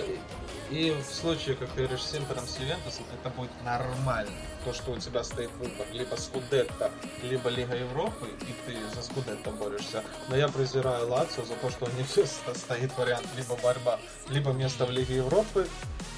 [0.70, 4.32] и в случае, как ты говоришь, с Интером, с Ювентусом, это будет нормально.
[4.66, 6.92] То, что у тебя стоит выбор либо Скудетто,
[7.24, 10.04] либо Лига Европы, и ты за Скудетто борешься.
[10.30, 12.08] Но я презираю Лацио за то, что у них
[12.56, 14.00] стоит вариант либо борьба,
[14.30, 15.68] либо место в Лиге Европы,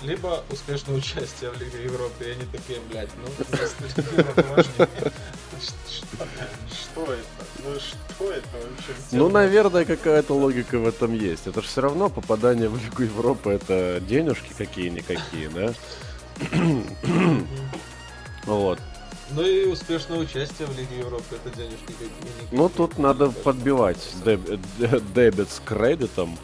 [0.01, 2.25] либо успешное участие в Лиге Европы.
[2.25, 3.27] И они такие, блядь, ну,
[5.60, 7.24] что это?
[7.64, 8.93] Ну что это вообще?
[9.12, 11.47] Ну, наверное, какая-то логика в этом есть.
[11.47, 15.74] Это же все равно попадание в Лигу Европы это денежки какие-никакие, да?
[18.45, 18.80] Вот.
[19.32, 22.49] Ну и успешное участие в Лиге Европы, это денежки какие-никакие.
[22.51, 26.38] Ну, тут надо подбивать дебет с кредитом.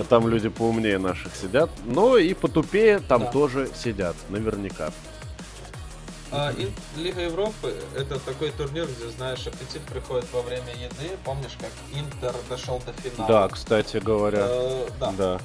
[0.00, 1.70] А там люди поумнее наших сидят.
[1.86, 4.90] Но и потупее там тоже сидят, наверняка.
[6.30, 11.16] А, и, Лига Европы это такой турнир, где, знаешь, аппетит приходит во время еды.
[11.24, 13.28] Помнишь, как Интер дошел до финала?
[13.28, 14.46] Да, кстати говоря.
[14.48, 15.12] Э, да.
[15.12, 15.40] да.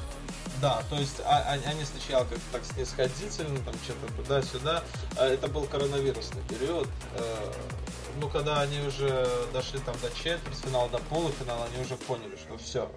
[0.61, 4.83] Да, то есть а, а, они сначала как так снисходительно, там что-то туда-сюда.
[5.17, 6.87] А это был коронавирусный период.
[7.15, 7.51] Э,
[8.19, 12.89] ну, когда они уже дошли там до четвертьфинала, до полуфинала, они уже поняли, что все,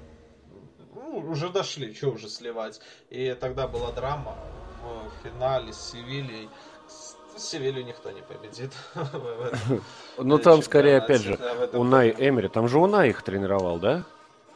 [0.94, 2.80] ну, уже дошли, что уже сливать.
[3.10, 4.36] И тогда была драма
[4.82, 6.48] в финале с Севильей.
[7.36, 8.72] Севилью никто не победит.
[10.18, 11.38] Ну там скорее, опять же,
[11.72, 14.04] Унай Эмери, там же Унай их тренировал, да?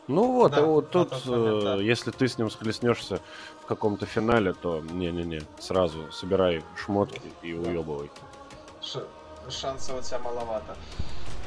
[0.08, 1.76] Ну вот, да, вот тут, момент, да.
[1.76, 3.20] Э, если ты с ним схлестнешься
[3.62, 8.10] в каком-то финале, то не-не-не, сразу собирай шмотки и уебывай.
[8.80, 9.04] Ш-
[9.48, 10.74] шансов у тебя маловато.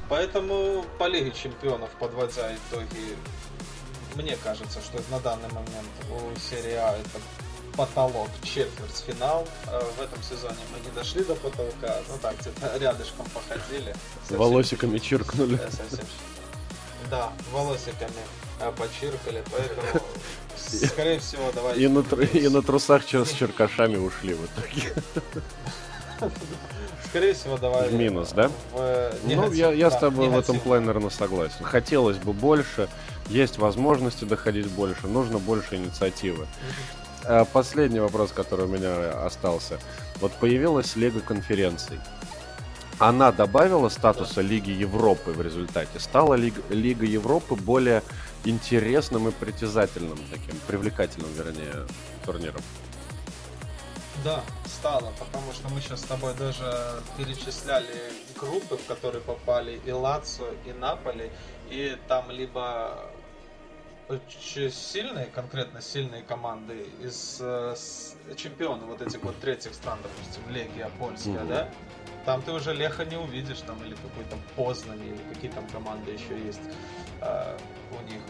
[0.07, 3.17] Поэтому по Лиге Чемпионов, подводя итоги,
[4.15, 7.19] мне кажется, что на данный момент у серии А это
[7.75, 9.47] потолок, четвертьфинал.
[9.67, 13.95] Э, в этом сезоне мы не дошли до потолка, ну так, где-то рядышком походили.
[14.21, 15.57] Совсем волосиками чиркнули.
[15.69, 16.05] Совсем,
[17.09, 18.11] да, волосиками
[18.59, 20.05] э, почиркали, поэтому,
[20.87, 21.83] скорее всего, давайте...
[21.83, 24.93] И на, и на трусах с черкашами ушли в итоге.
[27.09, 27.89] Скорее всего, давай...
[27.89, 28.49] В минус, да?
[28.71, 29.11] В...
[29.25, 30.47] Ну, я, я да, с тобой негатив.
[30.47, 31.63] в этом плане, наверное, согласен.
[31.63, 32.89] Хотелось бы больше,
[33.29, 36.47] есть возможности доходить больше, нужно больше инициативы.
[37.25, 39.79] А последний вопрос, который у меня остался.
[40.19, 41.99] Вот появилась Лига конференций.
[42.99, 45.99] Она добавила статуса Лиги Европы в результате.
[45.99, 48.03] Стала Лига, Лига Европы более
[48.45, 51.87] интересным и притязательным таким, привлекательным, вернее,
[52.25, 52.61] турниром.
[54.23, 59.91] Да, стало, потому что мы сейчас с тобой даже перечисляли группы, в которые попали и
[59.91, 61.29] Лацо, и Наполи,
[61.69, 63.09] и там либо
[64.09, 67.75] очень сильные, конкретно сильные команды из э,
[68.35, 71.47] чемпионов вот этих вот третьих стран, допустим, Легия Польская, mm-hmm.
[71.47, 71.69] да?
[72.25, 76.39] Там ты уже Леха не увидишь, там или какой-то Познань, или какие там команды еще
[76.45, 76.61] есть
[77.21, 77.57] э,
[77.91, 78.21] у них.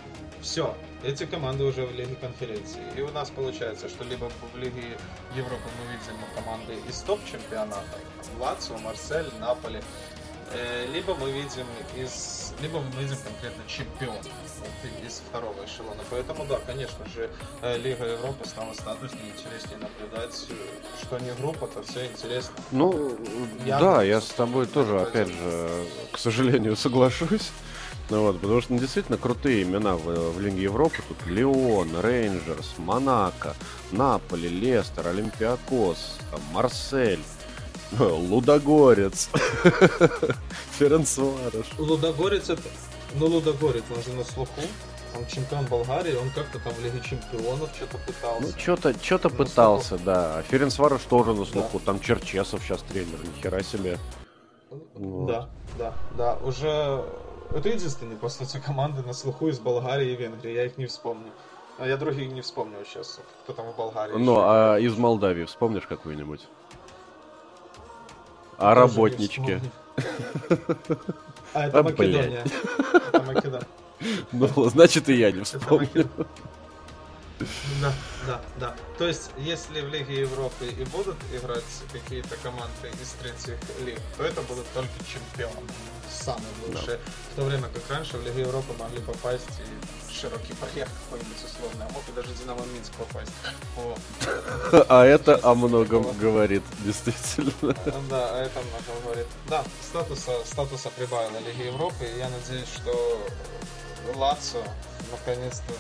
[0.42, 2.82] Все, эти команды уже в Лиге конференции.
[2.98, 4.98] И у нас получается, что либо в Лиге
[5.36, 7.98] Европы мы видим команды из топ-чемпионата,
[8.40, 9.82] Лацио, Марсель, Наполи,
[10.52, 11.66] э, либо мы видим
[11.96, 14.43] из, либо мы видим конкретно чемпион вот,
[15.06, 16.02] из второго эшелона.
[16.10, 17.30] Поэтому да, конечно же,
[17.62, 20.48] э, Лига Европы стала статуснее, интереснее наблюдать,
[21.02, 22.56] что не группа, то все интересно.
[22.72, 23.18] Ну,
[23.66, 25.70] я да, я с тобой тоже, опять же,
[26.12, 27.52] к сожалению, соглашусь.
[28.10, 30.98] Ну вот, потому что ну, действительно крутые имена в, в Лиге Европы.
[31.08, 33.56] Тут Леон, Рейнджерс, Монако,
[33.92, 37.22] Наполи, Лестер, Олимпиакос, там, Марсель.
[38.00, 39.30] Лудогорец.
[40.80, 41.66] Ференцварыш.
[41.78, 42.62] Лудогорец это...
[43.16, 44.62] Ну, Лудогорец, он же на слуху.
[45.16, 48.42] Он чемпион Болгарии, он как-то там в Лиге Чемпионов что-то пытался.
[48.42, 50.04] Ну, что-то что пытался, слуху.
[50.06, 50.38] да.
[50.40, 51.80] А Ференцварош тоже на слуху.
[51.80, 51.86] Да.
[51.86, 54.00] Там Черчесов сейчас тренер, нихера себе.
[54.96, 55.28] Вот.
[55.28, 56.38] Да, да, да.
[56.44, 57.06] Уже
[57.54, 60.52] это единственные, по сути, команды на слуху из Болгарии и Венгрии.
[60.52, 61.32] Я их не вспомню.
[61.78, 64.14] А я других не вспомню сейчас, кто там в Болгарии.
[64.16, 66.48] Ну, а из Молдавии вспомнишь какую-нибудь?
[68.58, 69.60] А работнички?
[71.54, 72.44] А, это а, Македония.
[73.12, 73.68] Это Македония.
[74.34, 76.10] Ну, значит, и я не вспомню.
[77.82, 77.94] Да,
[78.28, 78.76] да, да.
[78.98, 84.24] То есть, если в Лиге Европы и будут играть какие-то команды из третьих лиг, то
[84.24, 85.68] это будут только чемпионы,
[86.10, 86.98] самые лучшие.
[86.98, 87.12] Да.
[87.32, 91.86] В то время как раньше в Лиге Европы могли попасть и широкий проект какой-нибудь условный,
[91.86, 93.32] а мог и даже Динамо Минск попасть.
[93.78, 93.96] О.
[94.90, 97.76] А это о многом говорит, действительно.
[98.10, 99.28] Да, а это много говорит.
[99.50, 103.28] Да, статуса, статуса прибавила Лиги Европы, и я надеюсь, что
[104.16, 104.64] Лацо
[105.12, 105.74] наконец-то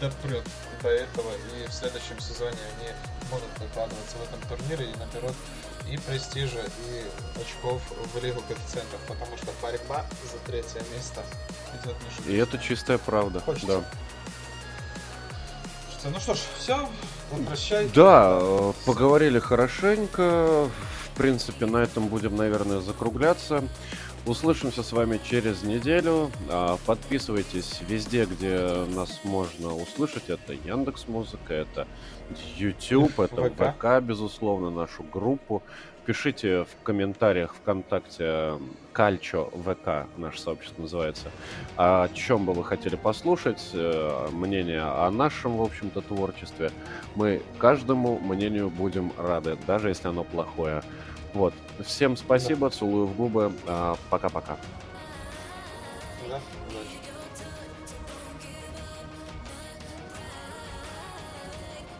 [0.00, 0.44] допрет
[0.82, 2.88] до этого, и в следующем сезоне они
[3.30, 5.34] будут выкладываться в этом турнире и наберут
[5.88, 11.22] и престижа, и очков в Лигу коэффициентов, потому что борьба за третье место
[11.82, 13.66] идет не И это чистая правда, Хочется.
[13.66, 13.82] да.
[16.04, 16.88] Ну что ж, все,
[17.46, 17.88] прощай.
[17.94, 20.68] Да, э, поговорили хорошенько.
[21.12, 23.62] В принципе, на этом будем, наверное, закругляться.
[24.24, 26.30] Услышимся с вами через неделю.
[26.48, 30.30] А, подписывайтесь везде, где нас можно услышать.
[30.30, 31.88] Это Яндекс Музыка, это
[32.56, 35.60] YouTube, это ВК, безусловно, нашу группу.
[36.06, 38.58] Пишите в комментариях ВКонтакте
[38.92, 41.30] Кальчо ВК, наше сообщество называется,
[41.76, 46.70] о чем бы вы хотели послушать, э, мнение о нашем, в общем-то, творчестве.
[47.16, 50.82] Мы каждому мнению будем рады, даже если оно плохое.
[51.34, 51.54] Вот.
[51.84, 52.76] Всем спасибо, да.
[52.76, 53.52] целую в губы.
[53.66, 54.56] А, пока-пока.